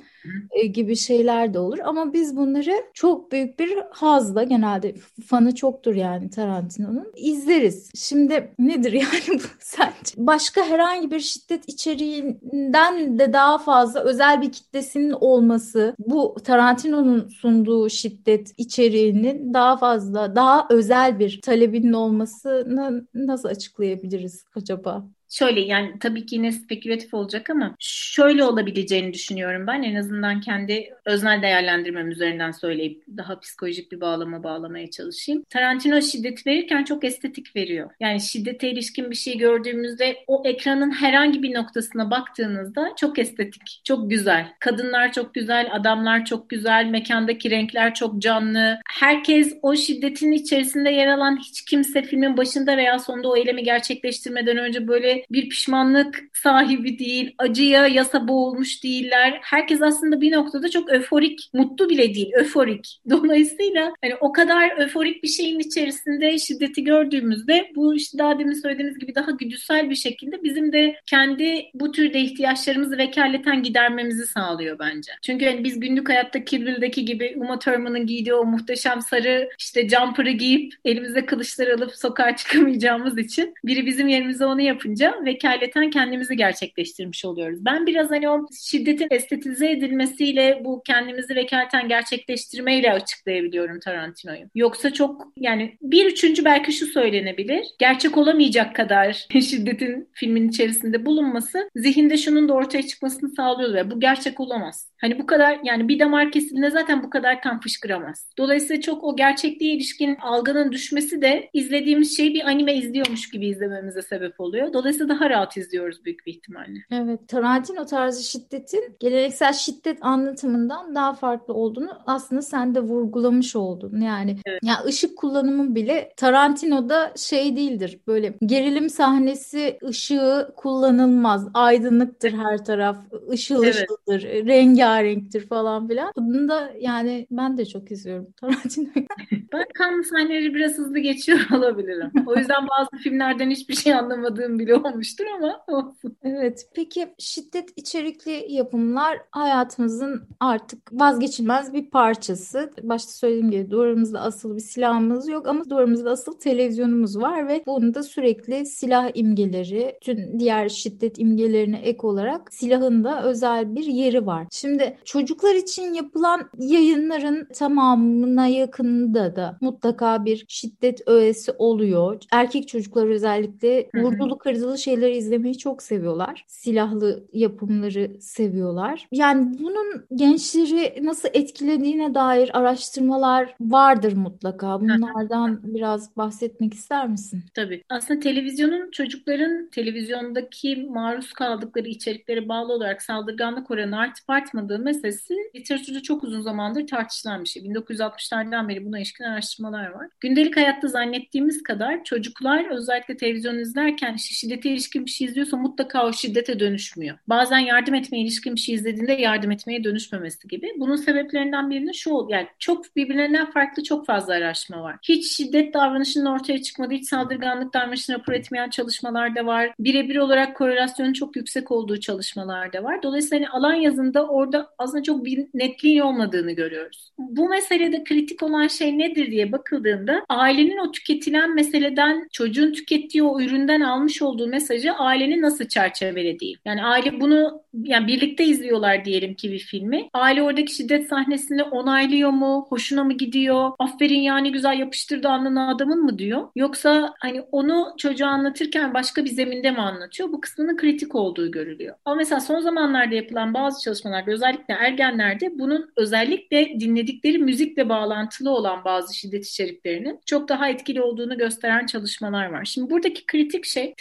e, 0.50 0.66
gibi 0.66 0.96
şeyler 0.96 1.54
de 1.54 1.58
olur. 1.58 1.78
Ama 1.84 2.12
biz 2.12 2.36
bunları 2.36 2.72
çok 2.94 3.32
büyük 3.32 3.58
bir 3.58 3.78
hazla 3.90 4.42
genelde 4.42 4.94
fanı 5.26 5.54
çoktur 5.54 5.94
yani 5.94 6.30
Tarantino'nun 6.30 7.12
izleriz. 7.16 7.90
Şimdi 7.94 8.54
nedir 8.58 8.92
yani 8.92 9.38
bu 9.38 9.48
sence? 9.58 10.14
Başka 10.16 10.66
herhangi 10.66 11.10
bir 11.10 11.20
şiddet 11.20 11.68
içeriğinden 11.68 13.18
de 13.18 13.32
daha 13.32 13.58
fazla 13.58 14.00
özel 14.00 14.42
bir 14.42 14.52
kitlesinin 14.52 15.12
olması 15.12 15.94
bu 15.98 16.36
Tarantino'nun 16.44 17.28
sunduğu 17.28 17.90
şiddet 17.90 18.52
içeriğinin 18.56 19.54
daha 19.54 19.76
fazla 19.76 20.36
daha 20.36 20.66
özel 20.70 21.18
bir 21.18 21.40
talebinin 21.40 21.92
olmasını 21.92 23.06
nasıl 23.14 23.48
açıklayabiliriz 23.48 24.44
acaba? 24.54 25.08
Şöyle 25.34 25.60
yani 25.60 25.98
tabii 26.00 26.26
ki 26.26 26.34
yine 26.34 26.52
spekülatif 26.52 27.14
olacak 27.14 27.50
ama 27.50 27.74
şöyle 27.78 28.44
olabileceğini 28.44 29.12
düşünüyorum 29.12 29.66
ben. 29.66 29.82
En 29.82 29.94
azından 29.94 30.40
kendi 30.40 30.94
öznel 31.04 31.42
değerlendirmem 31.42 32.10
üzerinden 32.10 32.50
söyleyip 32.50 33.04
daha 33.16 33.40
psikolojik 33.40 33.92
bir 33.92 34.00
bağlama 34.00 34.42
bağlamaya 34.42 34.90
çalışayım. 34.90 35.44
Tarantino 35.50 36.02
şiddet 36.02 36.46
verirken 36.46 36.84
çok 36.84 37.04
estetik 37.04 37.56
veriyor. 37.56 37.90
Yani 38.00 38.20
şiddete 38.20 38.70
ilişkin 38.70 39.10
bir 39.10 39.16
şey 39.16 39.38
gördüğümüzde 39.38 40.16
o 40.26 40.42
ekranın 40.46 40.90
herhangi 40.90 41.42
bir 41.42 41.54
noktasına 41.54 42.10
baktığınızda 42.10 42.92
çok 42.96 43.18
estetik, 43.18 43.80
çok 43.84 44.10
güzel. 44.10 44.46
Kadınlar 44.60 45.12
çok 45.12 45.34
güzel, 45.34 45.68
adamlar 45.72 46.24
çok 46.24 46.50
güzel, 46.50 46.86
mekandaki 46.86 47.50
renkler 47.50 47.94
çok 47.94 48.22
canlı. 48.22 48.78
Herkes 48.90 49.58
o 49.62 49.76
şiddetin 49.76 50.32
içerisinde 50.32 50.90
yer 50.90 51.06
alan 51.06 51.36
hiç 51.36 51.64
kimse 51.64 52.02
filmin 52.02 52.36
başında 52.36 52.76
veya 52.76 52.98
sonunda 52.98 53.28
o 53.28 53.36
eylemi 53.36 53.62
gerçekleştirmeden 53.62 54.56
önce 54.56 54.88
böyle 54.88 55.23
bir 55.30 55.48
pişmanlık 55.48 56.24
sahibi 56.32 56.98
değil, 56.98 57.34
acıya 57.38 57.86
yasa 57.86 58.28
boğulmuş 58.28 58.84
değiller. 58.84 59.38
Herkes 59.42 59.82
aslında 59.82 60.20
bir 60.20 60.32
noktada 60.32 60.70
çok 60.70 60.92
öforik, 60.92 61.50
mutlu 61.52 61.88
bile 61.88 62.14
değil, 62.14 62.30
öforik. 62.34 63.00
Dolayısıyla 63.10 63.92
hani 64.02 64.14
o 64.20 64.32
kadar 64.32 64.80
öforik 64.86 65.22
bir 65.22 65.28
şeyin 65.28 65.58
içerisinde 65.58 66.38
şiddeti 66.38 66.84
gördüğümüzde 66.84 67.70
bu 67.74 67.94
işte 67.94 68.18
daha 68.18 68.38
demin 68.38 68.62
söylediğimiz 68.62 68.98
gibi 68.98 69.14
daha 69.14 69.30
güdüsel 69.30 69.90
bir 69.90 69.94
şekilde 69.94 70.42
bizim 70.42 70.72
de 70.72 70.96
kendi 71.06 71.70
bu 71.74 71.92
türde 71.92 72.20
ihtiyaçlarımızı 72.20 72.98
vekaleten 72.98 73.62
gidermemizi 73.62 74.26
sağlıyor 74.26 74.78
bence. 74.78 75.12
Çünkü 75.22 75.44
hani 75.46 75.64
biz 75.64 75.80
günlük 75.80 76.08
hayatta 76.08 76.44
Kill 76.44 76.64
gibi 76.90 77.34
Uma 77.36 77.58
Thurman'ın 77.58 78.06
giydiği 78.06 78.34
o 78.34 78.44
muhteşem 78.44 79.00
sarı 79.02 79.50
işte 79.58 79.88
jumper'ı 79.88 80.30
giyip 80.30 80.74
elimizde 80.84 81.26
kılıçlar 81.26 81.68
alıp 81.68 81.94
sokağa 81.94 82.36
çıkamayacağımız 82.36 83.18
için 83.18 83.54
biri 83.64 83.86
bizim 83.86 84.08
yerimize 84.08 84.46
onu 84.46 84.60
yapınca 84.60 85.13
vekaleten 85.24 85.90
kendimizi 85.90 86.36
gerçekleştirmiş 86.36 87.24
oluyoruz. 87.24 87.64
Ben 87.64 87.86
biraz 87.86 88.10
hani 88.10 88.28
o 88.28 88.46
şiddetin 88.64 89.08
estetize 89.10 89.70
edilmesiyle 89.70 90.60
bu 90.64 90.82
kendimizi 90.86 91.36
vekaleten 91.36 91.88
gerçekleştirmeyle 91.88 92.92
açıklayabiliyorum 92.92 93.80
Tarantino'yu. 93.80 94.46
Yoksa 94.54 94.92
çok 94.92 95.32
yani 95.36 95.78
bir 95.82 96.06
üçüncü 96.06 96.44
belki 96.44 96.72
şu 96.72 96.86
söylenebilir. 96.86 97.66
Gerçek 97.78 98.18
olamayacak 98.18 98.74
kadar 98.74 99.26
şiddetin 99.32 100.08
filmin 100.12 100.48
içerisinde 100.48 101.06
bulunması 101.06 101.70
zihinde 101.76 102.16
şunun 102.16 102.48
da 102.48 102.52
ortaya 102.52 102.82
çıkmasını 102.82 103.30
sağlıyor 103.30 103.74
ve 103.74 103.90
bu 103.90 104.00
gerçek 104.00 104.40
olamaz. 104.40 104.94
Hani 105.00 105.18
bu 105.18 105.26
kadar 105.26 105.58
yani 105.64 105.88
bir 105.88 105.98
damar 105.98 106.32
kesildiğinde 106.32 106.70
zaten 106.70 107.02
bu 107.02 107.10
kadar 107.10 107.40
kan 107.40 107.60
fışkıramaz. 107.60 108.30
Dolayısıyla 108.38 108.80
çok 108.80 109.04
o 109.04 109.16
gerçekliğe 109.16 109.74
ilişkin 109.74 110.16
algının 110.16 110.72
düşmesi 110.72 111.22
de 111.22 111.50
izlediğimiz 111.52 112.16
şeyi 112.16 112.34
bir 112.34 112.44
anime 112.44 112.74
izliyormuş 112.74 113.30
gibi 113.30 113.46
izlememize 113.46 114.02
sebep 114.02 114.40
oluyor. 114.40 114.72
Dolayısıyla 114.72 114.93
daha 115.00 115.30
rahat 115.30 115.56
izliyoruz 115.56 116.04
büyük 116.04 116.26
bir 116.26 116.32
ihtimalle. 116.32 116.78
Evet. 116.90 117.28
Tarantino 117.28 117.86
tarzı 117.86 118.22
şiddetin 118.22 118.96
geleneksel 119.00 119.52
şiddet 119.52 119.98
anlatımından 120.00 120.94
daha 120.94 121.12
farklı 121.12 121.54
olduğunu 121.54 121.98
aslında 122.06 122.42
sen 122.42 122.74
de 122.74 122.80
vurgulamış 122.80 123.56
oldun. 123.56 124.00
Yani 124.00 124.36
evet. 124.46 124.60
ya 124.62 124.74
ışık 124.86 125.18
kullanımı 125.18 125.74
bile 125.74 126.12
Tarantino'da 126.16 127.12
şey 127.16 127.56
değildir. 127.56 127.98
Böyle 128.06 128.34
gerilim 128.46 128.90
sahnesi 128.90 129.78
ışığı 129.88 130.52
kullanılmaz. 130.56 131.48
Aydınlıktır 131.54 132.32
her 132.32 132.64
taraf. 132.64 132.96
Işıl 133.32 133.64
evet. 133.64 133.74
ışıldır. 133.74 134.22
Rengarenktir 134.46 135.46
falan 135.46 135.88
filan. 135.88 136.12
Bunu 136.16 136.48
da 136.48 136.70
yani 136.80 137.26
ben 137.30 137.58
de 137.58 137.64
çok 137.64 137.90
izliyorum 137.90 138.26
Tarantino'yu. 138.40 139.06
ben 139.52 139.64
kanlı 139.74 140.04
sahneleri 140.04 140.54
biraz 140.54 140.72
hızlı 140.72 140.98
geçiyor 140.98 141.38
olabilirim. 141.56 142.12
O 142.26 142.36
yüzden 142.36 142.68
bazı 142.68 143.02
filmlerden 143.02 143.50
hiçbir 143.50 143.74
şey 143.74 143.94
anlamadığım 143.94 144.58
bile 144.58 144.74
olmuştur 144.84 145.24
ama 145.36 145.64
olsun. 145.68 146.16
Evet. 146.22 146.66
Peki 146.74 147.14
şiddet 147.18 147.68
içerikli 147.76 148.52
yapımlar 148.52 149.18
hayatımızın 149.30 150.28
artık 150.40 150.92
vazgeçilmez 150.92 151.72
bir 151.72 151.90
parçası. 151.90 152.70
Başta 152.82 153.12
söylediğim 153.12 153.50
gibi 153.50 153.70
duvarımızda 153.70 154.20
asılı 154.20 154.56
bir 154.56 154.60
silahımız 154.60 155.28
yok 155.28 155.48
ama 155.48 155.70
duvarımızda 155.70 156.10
asılı 156.10 156.38
televizyonumuz 156.38 157.20
var 157.20 157.48
ve 157.48 157.62
bunu 157.66 157.94
da 157.94 158.02
sürekli 158.02 158.66
silah 158.66 159.10
imgeleri, 159.14 159.98
tüm 160.00 160.38
diğer 160.38 160.68
şiddet 160.68 161.18
imgelerine 161.18 161.78
ek 161.78 161.98
olarak 162.02 162.54
silahın 162.54 163.04
da 163.04 163.24
özel 163.24 163.74
bir 163.74 163.84
yeri 163.84 164.26
var. 164.26 164.46
Şimdi 164.50 164.98
çocuklar 165.04 165.54
için 165.54 165.94
yapılan 165.94 166.50
yayınların 166.58 167.48
tamamına 167.54 168.46
yakında 168.46 169.36
da 169.36 169.58
mutlaka 169.60 170.24
bir 170.24 170.44
şiddet 170.48 171.08
öğesi 171.08 171.52
oluyor. 171.58 172.22
Erkek 172.32 172.68
çocuklar 172.68 173.08
özellikle 173.08 173.90
vurdulu 173.94 174.38
kırdılı 174.38 174.73
şeyleri 174.76 175.16
izlemeyi 175.16 175.58
çok 175.58 175.82
seviyorlar. 175.82 176.44
Silahlı 176.48 177.24
yapımları 177.32 178.20
seviyorlar. 178.20 179.08
Yani 179.12 179.58
bunun 179.58 180.06
gençleri 180.14 181.06
nasıl 181.06 181.28
etkilediğine 181.32 182.14
dair 182.14 182.58
araştırmalar 182.58 183.54
vardır 183.60 184.12
mutlaka. 184.12 184.80
Bunlardan 184.80 185.60
biraz 185.64 186.16
bahsetmek 186.16 186.74
ister 186.74 187.08
misin? 187.08 187.42
Tabii. 187.54 187.82
Aslında 187.88 188.20
televizyonun 188.20 188.90
çocukların 188.90 189.68
televizyondaki 189.70 190.86
maruz 190.90 191.32
kaldıkları 191.32 191.88
içeriklere 191.88 192.48
bağlı 192.48 192.72
olarak 192.72 193.02
saldırganlık 193.02 193.70
oranı 193.70 193.98
artıp 193.98 194.30
artmadığı 194.30 194.78
meselesi 194.78 195.34
literatürde 195.54 196.00
çok 196.00 196.24
uzun 196.24 196.40
zamandır 196.40 196.86
tartışılan 196.86 197.44
bir 197.44 197.48
şey. 197.48 197.62
1960'lardan 197.62 198.68
beri 198.68 198.86
buna 198.86 198.98
ilişkin 198.98 199.24
araştırmalar 199.24 199.90
var. 199.90 200.08
Gündelik 200.20 200.56
hayatta 200.56 200.88
zannettiğimiz 200.88 201.62
kadar 201.62 202.04
çocuklar 202.04 202.70
özellikle 202.70 203.16
televizyon 203.16 203.58
izlerken 203.58 204.14
işte 204.14 204.34
şiddete 204.64 204.74
ilişkin 204.74 205.06
bir 205.06 205.10
şey 205.10 205.26
izliyorsa 205.26 205.56
mutlaka 205.56 206.06
o 206.06 206.12
şiddete 206.12 206.60
dönüşmüyor. 206.60 207.18
Bazen 207.28 207.58
yardım 207.58 207.94
etmeye 207.94 208.22
ilişkin 208.22 208.54
bir 208.54 208.60
şey 208.60 208.74
izlediğinde 208.74 209.12
yardım 209.12 209.50
etmeye 209.50 209.84
dönüşmemesi 209.84 210.48
gibi. 210.48 210.72
Bunun 210.78 210.96
sebeplerinden 210.96 211.70
birini 211.70 211.94
şu 211.94 212.26
yani 212.28 212.46
çok 212.58 212.96
birbirlerinden 212.96 213.50
farklı 213.50 213.82
çok 213.82 214.06
fazla 214.06 214.34
araştırma 214.34 214.82
var. 214.82 214.96
Hiç 215.02 215.36
şiddet 215.36 215.74
davranışının 215.74 216.26
ortaya 216.26 216.62
çıkmadığı, 216.62 216.94
hiç 216.94 217.08
saldırganlık 217.08 217.74
davranışını 217.74 218.16
rapor 218.16 218.32
etmeyen 218.32 218.70
çalışmalar 218.70 219.36
da 219.36 219.46
var. 219.46 219.74
Birebir 219.78 220.16
olarak 220.16 220.56
korelasyonun 220.56 221.12
çok 221.12 221.36
yüksek 221.36 221.70
olduğu 221.70 222.00
çalışmalar 222.00 222.72
da 222.72 222.84
var. 222.84 223.02
Dolayısıyla 223.02 223.34
hani 223.34 223.48
alan 223.48 223.74
yazında 223.74 224.26
orada 224.26 224.70
aslında 224.78 225.02
çok 225.02 225.24
bir 225.24 225.46
netliğin 225.54 226.00
olmadığını 226.00 226.52
görüyoruz. 226.52 227.12
Bu 227.18 227.48
meselede 227.48 228.04
kritik 228.04 228.42
olan 228.42 228.66
şey 228.66 228.98
nedir 228.98 229.30
diye 229.30 229.52
bakıldığında 229.52 230.24
ailenin 230.28 230.78
o 230.78 230.92
tüketilen 230.92 231.54
meseleden 231.54 232.28
çocuğun 232.32 232.72
tükettiği 232.72 233.22
o 233.22 233.40
üründen 233.40 233.80
almış 233.80 234.22
olduğu 234.22 234.53
mesajı 234.54 234.92
ailenin 234.92 235.42
nasıl 235.42 235.64
çerçevelediği. 235.64 236.56
Yani 236.64 236.84
aile 236.84 237.20
bunu 237.20 237.62
yani 237.82 238.06
birlikte 238.06 238.44
izliyorlar 238.44 239.04
diyelim 239.04 239.34
ki 239.34 239.52
bir 239.52 239.58
filmi. 239.58 240.08
Aile 240.12 240.42
oradaki 240.42 240.74
şiddet 240.74 241.08
sahnesini 241.08 241.62
onaylıyor 241.62 242.30
mu? 242.30 242.66
Hoşuna 242.68 243.04
mı 243.04 243.12
gidiyor? 243.12 243.72
Aferin 243.78 244.20
yani 244.20 244.52
güzel 244.52 244.78
yapıştırdı 244.78 245.28
alnına 245.28 245.70
adamın 245.70 246.02
mı 246.02 246.18
diyor? 246.18 246.48
Yoksa 246.56 247.14
hani 247.18 247.40
onu 247.40 247.94
çocuğa 247.98 248.28
anlatırken 248.28 248.94
başka 248.94 249.24
bir 249.24 249.30
zeminde 249.30 249.70
mi 249.70 249.78
anlatıyor? 249.80 250.32
Bu 250.32 250.40
kısmının 250.40 250.76
kritik 250.76 251.14
olduğu 251.14 251.50
görülüyor. 251.50 251.96
Ama 252.04 252.16
mesela 252.16 252.40
son 252.40 252.60
zamanlarda 252.60 253.14
yapılan 253.14 253.54
bazı 253.54 253.82
çalışmalarda 253.82 254.30
özellikle 254.30 254.74
ergenlerde 254.74 255.58
bunun 255.58 255.90
özellikle 255.96 256.80
dinledikleri 256.80 257.38
müzikle 257.38 257.88
bağlantılı 257.88 258.50
olan 258.50 258.84
bazı 258.84 259.16
şiddet 259.16 259.46
içeriklerinin 259.46 260.20
çok 260.26 260.48
daha 260.48 260.68
etkili 260.68 261.02
olduğunu 261.02 261.38
gösteren 261.38 261.86
çalışmalar 261.86 262.46
var. 262.46 262.64
Şimdi 262.64 262.90
buradaki 262.90 263.26
kritik 263.26 263.64
şey 263.64 263.94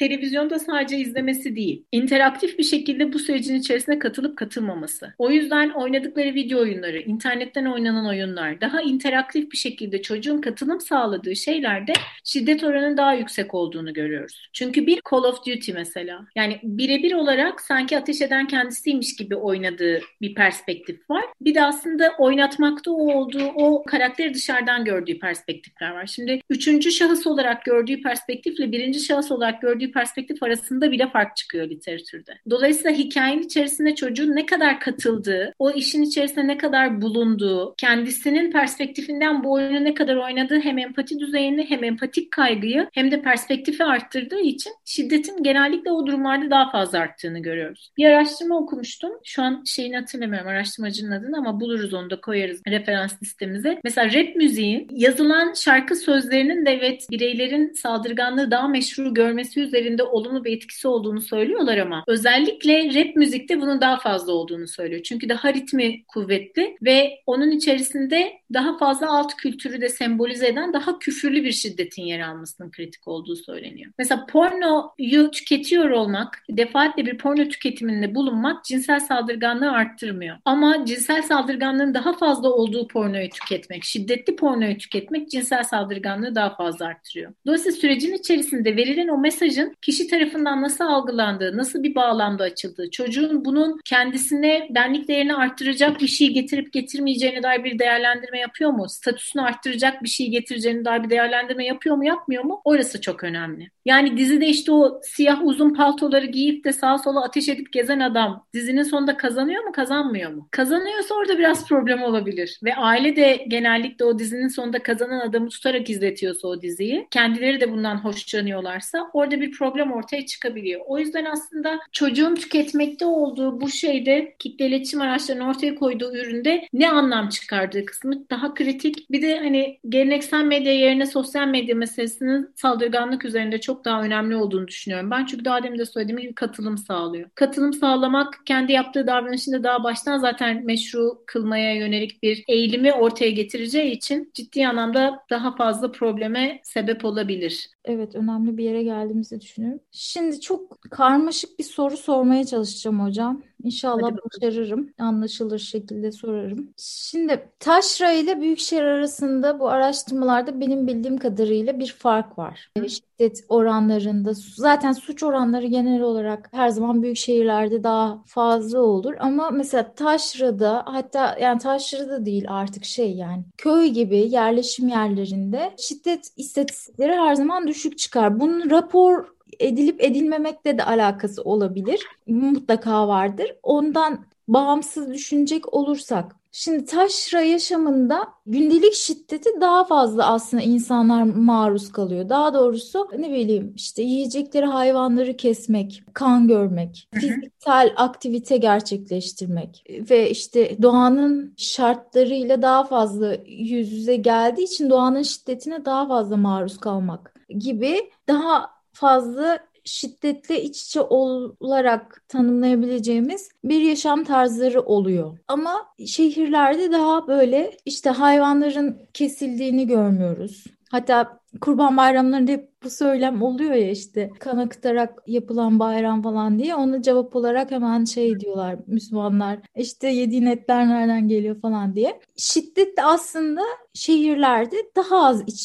televizyonda 0.49 0.59
sadece 0.59 0.97
izlemesi 0.97 1.55
değil. 1.55 1.85
interaktif 1.91 2.57
bir 2.57 2.63
şekilde 2.63 3.13
bu 3.13 3.19
sürecin 3.19 3.55
içerisine 3.55 3.99
katılıp 3.99 4.37
katılmaması. 4.37 5.13
O 5.17 5.31
yüzden 5.31 5.69
oynadıkları 5.69 6.33
video 6.33 6.59
oyunları, 6.59 6.99
internetten 6.99 7.65
oynanan 7.65 8.05
oyunlar 8.05 8.61
daha 8.61 8.81
interaktif 8.81 9.51
bir 9.51 9.57
şekilde 9.57 10.01
çocuğun 10.01 10.41
katılım 10.41 10.79
sağladığı 10.79 11.35
şeylerde 11.35 11.93
şiddet 12.23 12.63
oranının 12.63 12.97
daha 12.97 13.13
yüksek 13.13 13.53
olduğunu 13.53 13.93
görüyoruz. 13.93 14.49
Çünkü 14.53 14.87
bir 14.87 14.99
Call 15.11 15.23
of 15.23 15.45
Duty 15.45 15.71
mesela 15.71 16.25
yani 16.35 16.59
birebir 16.63 17.13
olarak 17.13 17.61
sanki 17.61 17.97
ateş 17.97 18.21
eden 18.21 18.47
kendisiymiş 18.47 19.15
gibi 19.15 19.35
oynadığı 19.35 19.99
bir 20.21 20.35
perspektif 20.35 21.09
var. 21.09 21.23
Bir 21.41 21.55
de 21.55 21.63
aslında 21.63 22.11
oynatmakta 22.19 22.91
olduğu 22.91 23.45
o 23.55 23.83
karakteri 23.83 24.33
dışarıdan 24.33 24.85
gördüğü 24.85 25.19
perspektifler 25.19 25.91
var. 25.91 26.05
Şimdi 26.05 26.41
üçüncü 26.49 26.91
şahıs 26.91 27.27
olarak 27.27 27.65
gördüğü 27.65 28.01
perspektifle 28.01 28.71
birinci 28.71 28.99
şahıs 28.99 29.31
olarak 29.31 29.61
gördüğü 29.61 29.91
perspektif 29.91 30.32
arasında 30.41 30.91
bile 30.91 31.09
fark 31.09 31.35
çıkıyor 31.35 31.69
literatürde. 31.69 32.31
Dolayısıyla 32.49 32.91
hikayenin 32.91 33.43
içerisinde 33.43 33.95
çocuğun 33.95 34.35
ne 34.35 34.45
kadar 34.45 34.79
katıldığı, 34.79 35.53
o 35.59 35.71
işin 35.71 36.01
içerisinde 36.01 36.47
ne 36.47 36.57
kadar 36.57 37.01
bulunduğu, 37.01 37.75
kendisinin 37.77 38.51
perspektifinden 38.51 39.43
bu 39.43 39.51
oyunu 39.51 39.83
ne 39.83 39.93
kadar 39.93 40.15
oynadığı 40.15 40.59
hem 40.59 40.77
empati 40.77 41.19
düzeyini 41.19 41.65
hem 41.69 41.83
empatik 41.83 42.31
kaygıyı 42.31 42.87
hem 42.93 43.11
de 43.11 43.21
perspektifi 43.21 43.83
arttırdığı 43.83 44.39
için 44.39 44.73
şiddetin 44.85 45.43
genellikle 45.43 45.91
o 45.91 46.07
durumlarda 46.07 46.49
daha 46.49 46.71
fazla 46.71 46.99
arttığını 46.99 47.39
görüyoruz. 47.39 47.91
Bir 47.97 48.05
araştırma 48.05 48.57
okumuştum. 48.57 49.11
Şu 49.23 49.41
an 49.41 49.63
şeyini 49.65 49.95
hatırlamıyorum 49.95 50.47
araştırmacının 50.47 51.11
adını 51.11 51.37
ama 51.37 51.59
buluruz 51.59 51.93
onu 51.93 52.09
da 52.09 52.21
koyarız 52.21 52.61
referans 52.67 53.21
listemize. 53.23 53.79
Mesela 53.83 54.07
rap 54.13 54.35
müziğin 54.35 54.87
yazılan 54.91 55.53
şarkı 55.53 55.95
sözlerinin 55.95 56.65
de 56.65 56.71
evet 56.71 57.07
bireylerin 57.11 57.73
saldırganlığı 57.73 58.51
daha 58.51 58.67
meşru 58.67 59.13
görmesi 59.13 59.59
üzerinde 59.61 60.03
olumlu 60.03 60.22
olumlu 60.23 60.43
bir 60.43 60.57
etkisi 60.57 60.87
olduğunu 60.87 61.21
söylüyorlar 61.21 61.77
ama 61.77 62.03
özellikle 62.07 62.93
rap 62.93 63.15
müzikte 63.15 63.61
bunun 63.61 63.81
daha 63.81 63.97
fazla 63.97 64.31
olduğunu 64.31 64.67
söylüyor. 64.67 65.03
Çünkü 65.03 65.29
daha 65.29 65.53
ritmi 65.53 66.03
kuvvetli 66.07 66.77
ve 66.81 67.19
onun 67.25 67.51
içerisinde 67.51 68.33
daha 68.53 68.77
fazla 68.77 69.17
alt 69.17 69.35
kültürü 69.35 69.81
de 69.81 69.89
sembolize 69.89 70.47
eden 70.47 70.73
daha 70.73 70.99
küfürlü 70.99 71.43
bir 71.43 71.51
şiddetin 71.51 72.03
yer 72.03 72.19
almasının 72.19 72.71
kritik 72.71 73.07
olduğu 73.07 73.35
söyleniyor. 73.35 73.91
Mesela 73.97 74.25
pornoyu 74.25 75.31
tüketiyor 75.31 75.89
olmak, 75.89 76.43
defaatle 76.49 77.05
bir 77.05 77.17
porno 77.17 77.49
tüketiminde 77.49 78.15
bulunmak 78.15 78.65
cinsel 78.65 78.99
saldırganlığı 78.99 79.71
arttırmıyor. 79.71 80.37
Ama 80.45 80.85
cinsel 80.85 81.21
saldırganlığın 81.21 81.93
daha 81.93 82.13
fazla 82.13 82.49
olduğu 82.49 82.87
pornoyu 82.87 83.29
tüketmek, 83.29 83.83
şiddetli 83.83 84.35
pornoyu 84.35 84.77
tüketmek 84.77 85.29
cinsel 85.29 85.63
saldırganlığı 85.63 86.35
daha 86.35 86.55
fazla 86.55 86.85
arttırıyor. 86.85 87.33
Dolayısıyla 87.45 87.77
sürecin 87.77 88.13
içerisinde 88.13 88.75
verilen 88.75 89.07
o 89.07 89.17
mesajın 89.17 89.75
kişi 89.81 90.02
tarafından 90.07 90.61
nasıl 90.61 90.83
algılandığı, 90.83 91.57
nasıl 91.57 91.83
bir 91.83 91.95
bağlamda 91.95 92.43
açıldığı, 92.43 92.91
çocuğun 92.91 93.45
bunun 93.45 93.79
kendisine 93.85 94.67
benlik 94.69 95.07
değerini 95.07 95.35
arttıracak 95.35 96.01
bir 96.01 96.07
şey 96.07 96.33
getirip 96.33 96.73
getirmeyeceğine 96.73 97.43
dair 97.43 97.63
bir 97.63 97.79
değerlendirme 97.79 98.39
yapıyor 98.39 98.71
mu? 98.71 98.89
Statüsünü 98.89 99.43
arttıracak 99.43 100.03
bir 100.03 100.09
şey 100.09 100.29
getireceğine 100.29 100.85
dair 100.85 101.03
bir 101.03 101.09
değerlendirme 101.09 101.65
yapıyor 101.65 101.95
mu, 101.95 102.05
yapmıyor 102.05 102.43
mu? 102.43 102.61
Orası 102.65 103.01
çok 103.01 103.23
önemli. 103.23 103.69
Yani 103.85 104.17
dizide 104.17 104.47
işte 104.47 104.71
o 104.71 105.01
siyah 105.03 105.39
uzun 105.43 105.73
paltoları 105.73 106.25
giyip 106.25 106.65
de 106.65 106.73
sağa 106.73 106.97
sola 106.97 107.23
ateş 107.23 107.49
edip 107.49 107.73
gezen 107.73 107.99
adam 107.99 108.45
dizinin 108.53 108.83
sonunda 108.83 109.17
kazanıyor 109.17 109.63
mu, 109.63 109.71
kazanmıyor 109.71 110.31
mu? 110.31 110.47
Kazanıyorsa 110.51 111.15
orada 111.15 111.37
biraz 111.37 111.67
problem 111.67 112.03
olabilir. 112.03 112.59
Ve 112.63 112.75
aile 112.75 113.15
de 113.15 113.45
genellikle 113.47 114.05
o 114.05 114.19
dizinin 114.19 114.47
sonunda 114.47 114.83
kazanan 114.83 115.19
adamı 115.19 115.49
tutarak 115.49 115.89
izletiyorsa 115.89 116.47
o 116.47 116.61
diziyi, 116.61 117.07
kendileri 117.11 117.61
de 117.61 117.71
bundan 117.71 117.95
hoşlanıyorlarsa 117.95 119.09
orada 119.13 119.41
bir 119.41 119.51
problem 119.51 119.92
ortaya 119.93 120.25
çıkabiliyor. 120.25 120.81
O 120.85 120.99
yüzden 120.99 121.25
aslında 121.25 121.79
çocuğun 121.91 122.35
tüketmekte 122.35 123.05
olduğu 123.05 123.61
bu 123.61 123.69
şeyde 123.69 124.35
kitle 124.39 124.67
iletişim 124.67 125.01
araçlarının 125.01 125.45
ortaya 125.45 125.75
koyduğu 125.75 126.15
üründe 126.15 126.67
ne 126.73 126.89
anlam 126.89 127.29
çıkardığı 127.29 127.85
kısmı 127.85 128.29
daha 128.29 128.53
kritik. 128.53 129.11
Bir 129.11 129.21
de 129.21 129.39
hani 129.39 129.79
geleneksel 129.89 130.43
medya 130.43 130.73
yerine 130.73 131.05
sosyal 131.05 131.47
medya 131.47 131.75
meselesinin 131.75 132.49
saldırganlık 132.55 133.25
üzerinde 133.25 133.61
çok 133.61 133.85
daha 133.85 134.03
önemli 134.03 134.35
olduğunu 134.35 134.67
düşünüyorum. 134.67 135.11
Ben 135.11 135.25
çünkü 135.25 135.45
daha 135.45 135.63
demin 135.63 135.79
de 135.79 135.85
söylediğim 135.85 136.21
gibi 136.21 136.35
katılım 136.35 136.77
sağlıyor. 136.77 137.29
Katılım 137.35 137.73
sağlamak 137.73 138.41
kendi 138.45 138.71
yaptığı 138.71 139.07
davranışında 139.07 139.63
daha 139.63 139.83
baştan 139.83 140.17
zaten 140.17 140.65
meşru 140.65 141.23
kılmaya 141.27 141.75
yönelik 141.75 142.23
bir 142.23 142.43
eğilimi 142.47 142.93
ortaya 142.93 143.31
getireceği 143.31 143.91
için 143.91 144.31
ciddi 144.33 144.67
anlamda 144.67 145.19
daha 145.29 145.55
fazla 145.55 145.91
probleme 145.91 146.59
sebep 146.63 147.05
olabilir. 147.05 147.69
Evet 147.85 148.15
önemli 148.15 148.57
bir 148.57 148.63
yere 148.63 148.83
geldiğimizi 148.83 149.41
düşünüyorum. 149.41 149.79
Şimdi 149.95 150.41
çok 150.41 150.81
karmaşık 150.81 151.59
bir 151.59 151.63
soru 151.63 151.97
sormaya 151.97 152.45
çalışacağım 152.45 153.05
hocam. 153.05 153.41
İnşallah 153.63 154.11
başarırım. 154.11 154.89
Anlaşılır 154.99 155.59
şekilde 155.59 156.11
sorarım. 156.11 156.69
Şimdi 156.77 157.49
taşra 157.59 158.11
ile 158.11 158.41
büyükşehir 158.41 158.83
arasında 158.83 159.59
bu 159.59 159.69
araştırmalarda 159.69 160.59
benim 160.59 160.87
bildiğim 160.87 161.17
kadarıyla 161.17 161.79
bir 161.79 161.95
fark 161.99 162.37
var. 162.37 162.71
Hı. 162.77 162.89
Şiddet 162.89 163.45
oranlarında 163.49 164.31
zaten 164.55 164.91
suç 164.91 165.23
oranları 165.23 165.67
genel 165.67 166.01
olarak 166.01 166.49
her 166.51 166.69
zaman 166.69 167.03
büyük 167.03 167.17
şehirlerde 167.17 167.83
daha 167.83 168.23
fazla 168.25 168.79
olur 168.79 169.13
ama 169.19 169.49
mesela 169.49 169.93
taşrada 169.93 170.83
hatta 170.85 171.37
yani 171.41 171.59
taşrada 171.59 172.25
değil 172.25 172.45
artık 172.47 172.85
şey 172.85 173.13
yani 173.13 173.43
köy 173.57 173.87
gibi 173.87 174.17
yerleşim 174.17 174.87
yerlerinde 174.87 175.73
şiddet 175.77 176.31
istatistikleri 176.37 177.11
her 177.11 177.35
zaman 177.35 177.67
düşük 177.67 177.97
çıkar. 177.97 178.39
Bunun 178.39 178.69
rapor 178.69 179.25
edilip 179.59 180.03
edilmemekle 180.03 180.77
de 180.77 180.83
alakası 180.85 181.41
olabilir. 181.43 182.07
Mutlaka 182.27 183.07
vardır. 183.07 183.55
Ondan 183.63 184.25
bağımsız 184.47 185.13
düşünecek 185.13 185.73
olursak 185.73 186.35
Şimdi 186.55 186.85
taşra 186.85 187.41
yaşamında 187.41 188.27
gündelik 188.45 188.93
şiddeti 188.93 189.49
daha 189.61 189.83
fazla 189.83 190.25
aslında 190.33 190.63
insanlar 190.63 191.23
maruz 191.23 191.91
kalıyor. 191.91 192.29
Daha 192.29 192.53
doğrusu 192.53 193.09
ne 193.17 193.31
bileyim 193.31 193.73
işte 193.75 194.01
yiyecekleri 194.01 194.65
hayvanları 194.65 195.37
kesmek, 195.37 196.03
kan 196.13 196.47
görmek, 196.47 197.09
fiziksel 197.13 197.93
aktivite 197.95 198.57
gerçekleştirmek 198.57 199.85
ve 200.09 200.29
işte 200.29 200.81
doğanın 200.81 201.53
şartlarıyla 201.57 202.61
daha 202.61 202.83
fazla 202.83 203.37
yüz 203.45 203.91
yüze 203.91 204.15
geldiği 204.15 204.63
için 204.63 204.89
doğanın 204.89 205.23
şiddetine 205.23 205.85
daha 205.85 206.07
fazla 206.07 206.37
maruz 206.37 206.77
kalmak 206.77 207.33
gibi 207.49 208.11
daha 208.27 208.69
fazla 208.93 209.59
şiddetle 209.85 210.63
iç 210.63 210.81
içe 210.81 211.01
olarak 211.01 212.23
tanımlayabileceğimiz 212.27 213.49
bir 213.63 213.81
yaşam 213.81 214.23
tarzları 214.23 214.81
oluyor. 214.81 215.37
Ama 215.47 215.85
şehirlerde 216.07 216.91
daha 216.91 217.27
böyle 217.27 217.77
işte 217.85 218.09
hayvanların 218.09 218.97
kesildiğini 219.13 219.87
görmüyoruz. 219.87 220.63
Hatta 220.91 221.39
Kurban 221.61 221.97
bayramlarında 221.97 222.51
hep 222.51 222.72
bu 222.83 222.89
söylem 222.89 223.41
oluyor 223.41 223.73
ya 223.73 223.89
işte 223.91 224.31
kan 224.39 224.57
akıtarak 224.57 225.23
yapılan 225.27 225.79
bayram 225.79 226.21
falan 226.21 226.59
diye 226.59 226.75
ona 226.75 227.01
cevap 227.01 227.35
olarak 227.35 227.71
hemen 227.71 228.05
şey 228.05 228.39
diyorlar 228.39 228.75
Müslümanlar 228.87 229.59
işte 229.75 230.07
yediğin 230.07 230.45
etler 230.45 230.87
nereden 230.87 231.27
geliyor 231.27 231.61
falan 231.61 231.95
diye. 231.95 232.21
Şiddet 232.37 232.97
de 232.97 233.03
aslında 233.03 233.61
şehirlerde 233.93 234.75
daha 234.95 235.25
az 235.25 235.43
iç. 235.47 235.63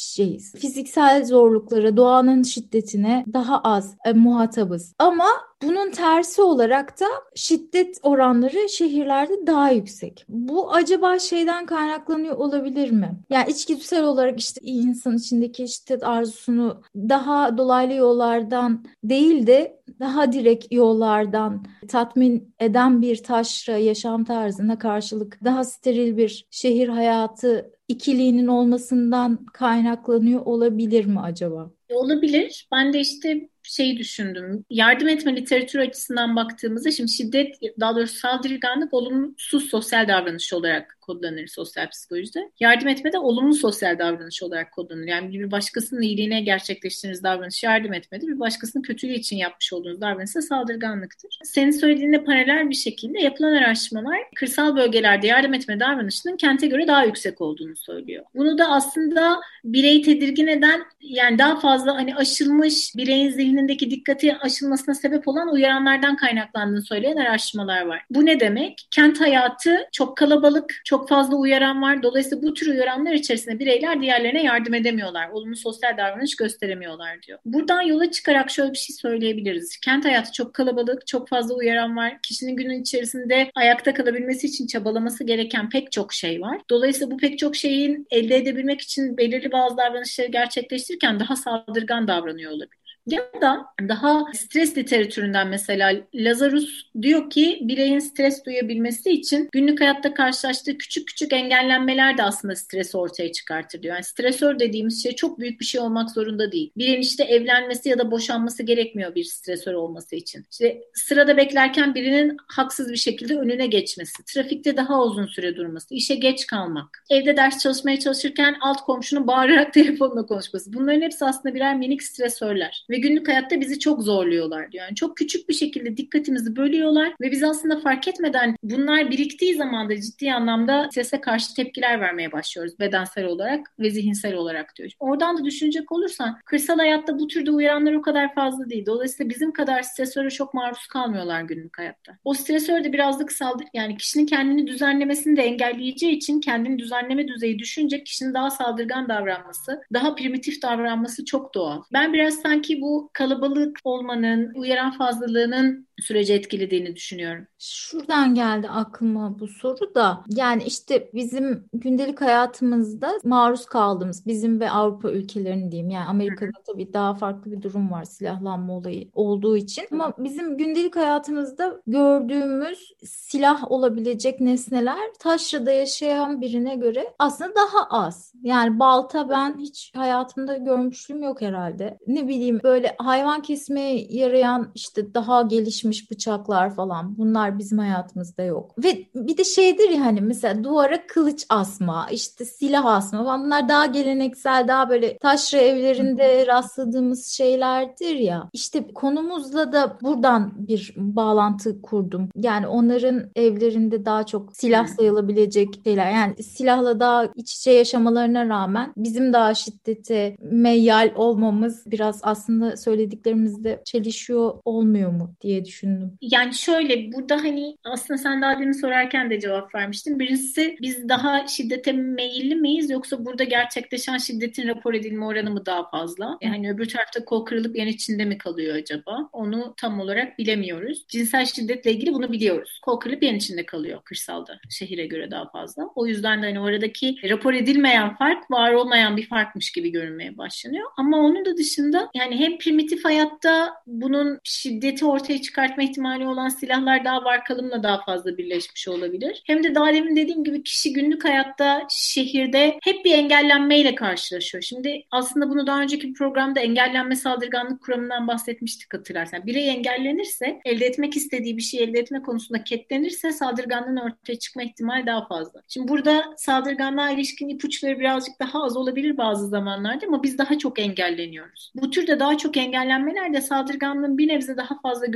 Fiziksel 0.57 1.25
zorluklara, 1.25 1.97
doğanın 1.97 2.43
şiddetine 2.43 3.25
daha 3.33 3.61
az 3.61 3.97
e, 4.05 4.13
muhatabız. 4.13 4.95
Ama 4.99 5.27
bunun 5.63 5.91
tersi 5.91 6.43
olarak 6.43 7.01
da 7.01 7.07
şiddet 7.35 7.99
oranları 8.03 8.69
şehirlerde 8.69 9.47
daha 9.47 9.71
yüksek. 9.71 10.25
Bu 10.29 10.73
acaba 10.73 11.19
şeyden 11.19 11.67
kaynaklanıyor 11.67 12.37
olabilir 12.37 12.91
mi? 12.91 13.19
Yani 13.31 13.51
içgüdüsel 13.51 14.05
olarak 14.05 14.41
işte 14.41 14.61
insan 14.65 15.17
içindeki 15.17 15.69
şiddet 15.69 16.03
arzusunu 16.03 16.83
daha 17.09 17.59
dolaylı 17.59 17.95
yollardan 17.95 18.85
değil 19.05 19.47
de 19.47 19.81
daha 20.01 20.33
direkt 20.33 20.67
yollardan 20.73 21.67
tatmin 21.89 22.55
eden 22.61 23.03
bir 23.03 23.23
taşra 23.23 23.77
yaşam 23.77 24.25
tarzına 24.25 24.79
karşılık 24.79 25.39
daha 25.45 25.65
steril 25.65 26.17
bir 26.17 26.47
şehir 26.51 26.89
hayatı 26.89 27.73
ikiliğinin 27.89 28.47
olmasından 28.47 29.47
kaynaklanıyor 29.47 30.41
olabilir 30.47 31.05
mi 31.05 31.21
acaba? 31.21 31.71
Olabilir. 31.91 32.69
Ben 32.73 32.93
de 32.93 33.01
işte 33.01 33.49
şeyi 33.63 33.99
düşündüm. 33.99 34.65
Yardım 34.71 35.09
etme 35.09 35.37
literatürü 35.37 35.83
açısından 35.83 36.37
baktığımızda 36.37 36.91
şimdi 36.91 37.11
şiddet 37.11 37.57
daha 37.81 37.97
doğrusu 37.97 38.19
saldırganlık 38.19 38.95
olumsuz 38.95 39.65
sosyal 39.65 40.09
davranış 40.09 40.53
olarak 40.53 40.98
kodlanır 41.09 41.47
sosyal 41.47 41.89
psikolojide. 41.89 42.51
Yardım 42.61 42.89
etme 42.89 43.13
de 43.13 43.19
olumlu 43.19 43.55
sosyal 43.55 43.99
davranış 43.99 44.43
olarak 44.43 44.73
kodlanır. 44.73 45.07
Yani 45.07 45.33
bir 45.33 45.51
başkasının 45.51 46.03
iyiliğine 46.03 46.41
gerçekleştirdiğiniz 46.41 47.23
davranış 47.23 47.63
yardım 47.63 47.93
etmedir. 47.93 48.27
Bir 48.27 48.41
başkasının 48.41 48.83
kötülüğü 48.83 49.13
için 49.13 49.37
yapmış 49.37 49.73
olduğunuz 49.73 50.01
davranış 50.01 50.31
ise 50.31 50.43
saldırganlıktır. 50.43 51.39
Senin 51.43 51.71
söylediğinde 51.71 52.25
paralel 52.25 52.71
bir 52.71 52.75
şekilde 52.75 53.21
yapılan 53.21 53.53
araştırmalar 53.53 54.19
kırsal 54.35 54.77
bölgelerde 54.77 55.27
yardım 55.27 55.55
etme 55.55 55.81
davranışının 55.81 56.37
kente 56.37 56.67
göre 56.67 56.87
daha 56.87 57.05
yüksek 57.05 57.41
olduğunu 57.41 57.77
söylüyor. 57.77 58.25
Bunu 58.35 58.59
da 58.59 58.71
aslında 58.71 59.41
bireyi 59.65 60.03
tedirgin 60.03 60.47
eden 60.47 60.83
yani 61.01 61.39
daha 61.39 61.61
fazla 61.61 61.97
hani 61.97 62.17
aşılmış 62.17 62.93
bireyin 62.97 63.31
zihnindeki 63.31 63.91
dikkati 63.91 64.37
aşılmasına 64.37 64.95
sebep 64.95 65.29
olan 65.29 65.53
uyaranlardan 65.53 66.17
kaynaklandığını 66.17 66.83
söyleyen 66.83 67.17
araştırmalar 67.17 67.87
var. 67.87 68.03
Bu 68.11 68.27
ne 68.27 68.41
demek? 68.41 68.89
Kent 68.91 69.21
hayatı 69.21 69.89
çok 69.93 70.17
kalabalık, 70.17 70.81
çok 70.85 70.98
çok 70.99 71.09
fazla 71.09 71.37
uyaran 71.37 71.83
var. 71.83 72.03
Dolayısıyla 72.03 72.43
bu 72.43 72.55
tür 72.55 72.67
uyaranlar 72.67 73.13
içerisinde 73.13 73.59
bireyler 73.59 74.03
diğerlerine 74.03 74.43
yardım 74.43 74.75
edemiyorlar. 74.75 75.29
Olumlu 75.29 75.57
sosyal 75.57 75.97
davranış 75.97 76.37
gösteremiyorlar 76.37 77.23
diyor. 77.23 77.39
Buradan 77.45 77.83
yola 77.83 78.11
çıkarak 78.11 78.51
şöyle 78.51 78.73
bir 78.73 78.79
şey 78.79 78.97
söyleyebiliriz. 78.97 79.77
Kent 79.77 80.05
hayatı 80.05 80.33
çok 80.33 80.55
kalabalık, 80.55 81.07
çok 81.07 81.29
fazla 81.29 81.55
uyaran 81.55 81.97
var. 81.97 82.19
Kişinin 82.23 82.57
günün 82.57 82.81
içerisinde 82.81 83.51
ayakta 83.55 83.95
kalabilmesi 83.95 84.47
için 84.47 84.67
çabalaması 84.67 85.25
gereken 85.25 85.69
pek 85.69 85.93
çok 85.93 86.13
şey 86.13 86.41
var. 86.41 86.61
Dolayısıyla 86.71 87.11
bu 87.11 87.17
pek 87.17 87.39
çok 87.39 87.57
şeyin 87.57 88.07
elde 88.11 88.37
edebilmek 88.37 88.81
için 88.81 89.17
belirli 89.17 89.53
bazı 89.53 89.77
davranışları 89.77 90.29
gerçekleştirirken 90.29 91.21
daha 91.21 91.37
saldırgan 91.37 92.09
davranıyor 92.09 92.51
olabilir. 92.51 92.88
Ya 93.09 93.31
da 93.41 93.67
daha 93.89 94.25
stres 94.35 94.77
literatüründen 94.77 95.49
mesela 95.49 95.93
Lazarus 96.15 96.87
diyor 97.03 97.31
ki 97.31 97.59
bireyin 97.63 97.99
stres 97.99 98.45
duyabilmesi 98.45 99.11
için 99.11 99.49
günlük 99.53 99.81
hayatta 99.81 100.15
karşılaştığı 100.15 100.79
küçük 100.79 101.09
küçük 101.09 101.33
engellenmeler 101.33 102.19
de 102.19 102.23
aslında 102.23 102.57
stresi 102.57 102.97
ortaya 102.97 103.33
çıkartır 103.33 103.83
diyor. 103.83 103.95
Yani 103.95 104.05
stresör 104.05 104.59
dediğimiz 104.59 105.03
şey 105.03 105.15
çok 105.15 105.39
büyük 105.39 105.61
bir 105.61 105.65
şey 105.65 105.81
olmak 105.81 106.11
zorunda 106.11 106.53
değil. 106.53 106.73
Bireyin 106.77 107.01
işte 107.01 107.25
evlenmesi 107.25 107.89
ya 107.89 107.99
da 107.99 108.11
boşanması 108.11 108.63
gerekmiyor 108.63 109.15
bir 109.15 109.25
stresör 109.25 109.75
olması 109.75 110.17
için. 110.17 110.47
İşte 110.51 110.81
sırada 110.95 111.37
beklerken 111.37 111.95
birinin 111.95 112.37
haksız 112.47 112.93
bir 112.93 112.97
şekilde 112.97 113.37
önüne 113.37 113.67
geçmesi, 113.67 114.25
trafikte 114.25 114.77
daha 114.77 115.03
uzun 115.03 115.27
süre 115.27 115.57
durması, 115.57 115.95
işe 115.95 116.15
geç 116.15 116.47
kalmak, 116.47 117.05
evde 117.11 117.37
ders 117.37 117.59
çalışmaya 117.59 117.99
çalışırken 117.99 118.57
alt 118.61 118.81
komşunun 118.81 119.27
bağırarak 119.27 119.73
telefonla 119.79 120.27
konuşması. 120.27 120.73
Bunların 120.73 121.03
hepsi 121.03 121.25
aslında 121.25 121.55
birer 121.55 121.77
minik 121.77 122.03
stresörler. 122.03 122.87
Ve 122.91 122.98
günlük 123.01 123.29
hayatta 123.29 123.61
bizi 123.61 123.79
çok 123.79 124.03
zorluyorlar 124.03 124.73
diyor. 124.73 124.85
Yani 124.85 124.95
çok 124.95 125.17
küçük 125.17 125.49
bir 125.49 125.55
şekilde 125.55 125.97
dikkatimizi 125.97 126.57
bölüyorlar 126.57 127.13
ve 127.21 127.31
biz 127.31 127.43
aslında 127.43 127.81
fark 127.81 128.09
etmeden 128.09 128.57
bunlar 128.63 129.11
biriktiği 129.11 129.55
zaman 129.55 129.91
da 129.91 130.01
ciddi 130.01 130.33
anlamda 130.33 130.89
strese 130.91 131.21
karşı 131.21 131.55
tepkiler 131.55 132.01
vermeye 132.01 132.33
başlıyoruz 132.33 132.79
bedensel 132.81 133.25
olarak 133.25 133.67
ve 133.79 133.91
zihinsel 133.91 134.35
olarak 134.35 134.77
diyor. 134.77 134.91
Oradan 134.99 135.39
da 135.39 135.45
düşünecek 135.45 135.93
olursan 135.93 136.39
kırsal 136.45 136.79
hayatta 136.79 137.19
bu 137.19 137.27
türde 137.27 137.51
uyaranlar 137.51 137.93
o 137.93 138.03
kadar 138.03 138.35
fazla 138.35 138.71
değil. 138.71 138.87
Dolayısıyla 138.87 139.31
bizim 139.31 139.53
kadar 139.53 139.83
stresöre 139.83 140.31
çok 140.31 140.55
maruz 140.55 140.87
kalmıyorlar 140.87 141.43
günlük 141.43 141.79
hayatta. 141.79 142.19
O 142.25 142.35
stresör 142.35 142.85
de 142.85 142.93
birazcık 142.93 143.33
saldır 143.33 143.67
yani 143.75 143.97
kişinin 143.97 144.27
kendini 144.27 144.67
düzenlemesini 144.67 145.37
de 145.37 145.43
engelleyeceği 145.43 146.17
için 146.17 146.41
kendini 146.41 146.79
düzenleme 146.79 147.29
düzeyi 147.29 147.59
düşünce 147.59 148.05
kişinin 148.05 148.35
daha 148.35 148.51
saldırgan 148.51 149.09
davranması, 149.09 149.81
daha 149.93 150.15
primitif 150.15 150.63
davranması 150.63 151.25
çok 151.25 151.55
doğal. 151.55 151.83
Ben 151.93 152.13
biraz 152.13 152.35
sanki 152.35 152.78
bu 152.81 153.11
kalabalık 153.13 153.79
olmanın, 153.85 154.55
uyaran 154.55 154.99
fazlalığının 154.99 155.88
süreci 156.03 156.35
etkilediğini 156.35 156.97
düşünüyorum. 156.97 157.47
Şuradan 157.59 158.35
geldi 158.35 158.69
aklıma 158.69 159.39
bu 159.39 159.49
soru 159.49 159.95
da 159.95 160.25
yani 160.29 160.63
işte 160.65 161.11
bizim 161.15 161.69
gündelik 161.73 162.21
hayatımızda 162.21 163.13
maruz 163.25 163.67
kaldığımız 163.67 164.27
bizim 164.27 164.61
ve 164.61 164.71
Avrupa 164.71 165.11
ülkelerinin 165.11 165.71
diyeyim 165.71 165.91
yani 165.91 166.07
Amerika'da 166.07 166.63
tabii 166.67 166.93
daha 166.93 167.15
farklı 167.15 167.53
bir 167.53 167.63
durum 167.63 167.91
var 167.91 168.05
silahlanma 168.05 168.77
olayı 168.77 169.09
olduğu 169.15 169.57
için 169.57 169.85
ama 169.93 170.13
bizim 170.19 170.57
gündelik 170.57 170.97
hayatımızda 170.97 171.83
gördüğümüz 171.87 172.93
silah 173.05 173.71
olabilecek 173.71 174.41
nesneler 174.41 174.99
taşrada 175.19 175.71
yaşayan 175.73 176.41
birine 176.41 176.75
göre 176.77 177.15
aslında 177.19 177.55
daha 177.55 178.03
az. 178.05 178.33
Yani 178.43 178.79
balta 178.79 179.29
ben 179.29 179.59
hiç 179.59 179.93
hayatımda 179.97 180.57
görmüşlüğüm 180.57 181.23
yok 181.23 181.41
herhalde. 181.41 181.99
Ne 182.07 182.29
bileyim 182.29 182.61
böyle 182.63 182.97
hayvan 182.99 183.43
kesmeye 183.43 184.07
yarayan 184.11 184.73
işte 184.75 185.15
daha 185.15 185.43
gelişmiş 185.43 185.88
bıçaklar 186.11 186.75
falan 186.75 187.19
bunlar 187.19 187.59
bizim 187.59 187.79
hayatımızda 187.79 188.43
yok. 188.43 188.75
Ve 188.85 189.07
bir 189.15 189.37
de 189.37 189.45
şeydir 189.45 189.89
ya 189.91 190.05
hani 190.05 190.21
mesela 190.21 190.65
duvara 190.65 191.07
kılıç 191.07 191.47
asma, 191.49 192.07
işte 192.13 192.45
silah 192.45 192.87
asma 192.87 193.25
falan 193.25 193.45
bunlar 193.45 193.69
daha 193.69 193.87
geleneksel, 193.87 194.69
daha 194.69 194.91
böyle 194.91 195.19
taşra 195.19 195.59
evlerinde 195.59 196.47
rastladığımız 196.47 197.27
şeylerdir 197.27 198.17
ya. 198.17 198.49
İşte 198.53 198.93
konumuzla 198.95 199.73
da 199.73 199.99
buradan 200.03 200.53
bir 200.57 200.95
bağlantı 200.97 201.83
kurdum. 201.83 202.29
Yani 202.37 202.67
onların 202.67 203.31
evlerinde 203.37 204.05
daha 204.05 204.27
çok 204.27 204.57
silah 204.57 204.87
sayılabilecek 204.87 205.81
şeyler. 205.85 206.13
Yani 206.13 206.43
silahla 206.43 207.01
daha 207.01 207.25
iç 207.37 207.55
içe 207.55 207.71
yaşamalarına 207.71 208.49
rağmen 208.49 208.93
bizim 208.97 209.33
daha 209.33 209.55
şiddete 209.55 210.37
meyyal 210.41 211.11
olmamız 211.17 211.83
biraz 211.87 212.21
aslında 212.23 212.77
söylediklerimizde 212.77 213.83
çelişiyor 213.85 214.55
olmuyor 214.65 215.13
mu 215.13 215.35
diye 215.41 215.65
düşündüm. 215.79 216.19
Yani 216.21 216.55
şöyle 216.55 217.13
burada 217.13 217.37
hani 217.37 217.77
aslında 217.85 218.19
sen 218.19 218.43
daha 218.43 218.59
demin 218.59 218.73
sorarken 218.73 219.31
de 219.31 219.41
cevap 219.41 219.75
vermiştin. 219.75 220.19
Birincisi 220.19 220.77
biz 220.81 221.09
daha 221.09 221.47
şiddete 221.47 221.93
meyilli 221.93 222.55
miyiz 222.55 222.91
yoksa 222.91 223.25
burada 223.25 223.45
gerçekleşen 223.45 224.19
şiddetin 224.19 224.69
rapor 224.69 224.95
edilme 224.95 225.25
oranı 225.25 225.51
mı 225.51 225.67
daha 225.67 225.91
fazla? 225.91 226.39
Yani 226.43 226.71
öbür 226.71 226.89
tarafta 226.89 227.25
kol 227.25 227.45
kırılıp 227.45 227.77
yan 227.77 227.89
içinde 227.89 228.25
mi 228.25 228.39
kalıyor 228.39 228.77
acaba? 228.77 229.29
Onu 229.33 229.75
tam 229.77 230.01
olarak 230.01 230.39
bilemiyoruz. 230.39 231.05
Cinsel 231.09 231.47
şiddetle 231.47 231.93
ilgili 231.93 232.13
bunu 232.13 232.33
biliyoruz. 232.33 232.81
Kol 232.83 233.01
kırılıp 233.01 233.23
yan 233.23 233.35
içinde 233.35 233.67
kalıyor 233.67 234.01
kırsalda. 234.05 234.59
Şehire 234.71 235.07
göre 235.07 235.31
daha 235.31 235.51
fazla. 235.51 235.83
O 235.95 236.07
yüzden 236.07 236.43
de 236.43 236.47
hani 236.47 236.61
oradaki 236.61 237.17
rapor 237.29 237.55
edilmeyen 237.55 238.17
fark 238.17 238.51
var 238.51 238.73
olmayan 238.73 239.17
bir 239.17 239.29
farkmış 239.29 239.73
gibi 239.73 239.91
görünmeye 239.91 240.39
başlanıyor. 240.39 240.91
Ama 240.97 241.19
onun 241.19 241.45
da 241.45 241.57
dışında 241.57 242.11
yani 242.15 242.39
hem 242.39 242.59
primitif 242.59 243.05
hayatta 243.05 243.75
bunun 243.87 244.39
şiddeti 244.45 245.05
ortaya 245.05 245.43
çıkartma 245.69 245.85
ihtimali 245.85 246.27
olan 246.27 246.49
silahlar 246.49 247.05
daha 247.05 247.25
var 247.25 247.45
kalımla 247.45 247.83
daha 247.83 248.05
fazla 248.05 248.39
birleşmiş 248.39 248.89
olabilir. 248.89 249.43
Hem 249.47 249.63
de 249.65 249.75
daha 249.75 249.95
demin 249.95 250.17
dediğim 250.17 250.45
gibi 250.45 250.63
kişi 250.63 250.93
günlük 250.93 251.25
hayatta 251.25 251.87
şehirde 251.91 252.79
hep 252.83 253.05
bir 253.05 253.13
engellenmeyle 253.13 253.95
karşılaşıyor. 253.95 254.63
Şimdi 254.63 255.03
aslında 255.11 255.51
bunu 255.51 255.67
daha 255.67 255.81
önceki 255.81 256.09
bir 256.09 256.15
programda 256.15 256.61
engellenme 256.61 257.17
saldırganlık 257.17 257.83
kuramından 257.83 258.29
bahsetmiştik 258.29 258.95
hatırlarsan. 258.95 259.47
Birey 259.47 259.69
engellenirse 259.69 260.61
elde 260.65 260.87
etmek 260.87 261.17
istediği 261.17 261.57
bir 261.57 261.63
şey 261.63 261.85
elde 261.85 261.99
etme 261.99 262.23
konusunda 262.23 262.65
ketlenirse 262.65 263.33
saldırganlığın 263.33 263.97
ortaya 263.97 264.39
çıkma 264.39 264.63
ihtimali 264.63 265.07
daha 265.07 265.27
fazla. 265.29 265.63
Şimdi 265.69 265.89
burada 265.89 266.25
saldırganlığa 266.37 267.11
ilişkin 267.11 267.49
ipuçları 267.49 267.99
birazcık 267.99 268.41
daha 268.41 268.65
az 268.65 268.77
olabilir 268.77 269.17
bazı 269.17 269.49
zamanlarda 269.49 270.07
ama 270.07 270.23
biz 270.23 270.39
daha 270.39 270.59
çok 270.59 270.79
engelleniyoruz. 270.79 271.73
Bu 271.75 271.91
türde 271.91 272.21
daha 272.21 272.39
çok 272.39 272.57
engellenmeler 272.57 273.35
de 273.35 273.41
saldırganlığın 273.41 274.19
bir 274.19 274.29
nebze 274.29 274.57
daha 274.57 274.81
fazla 274.83 275.07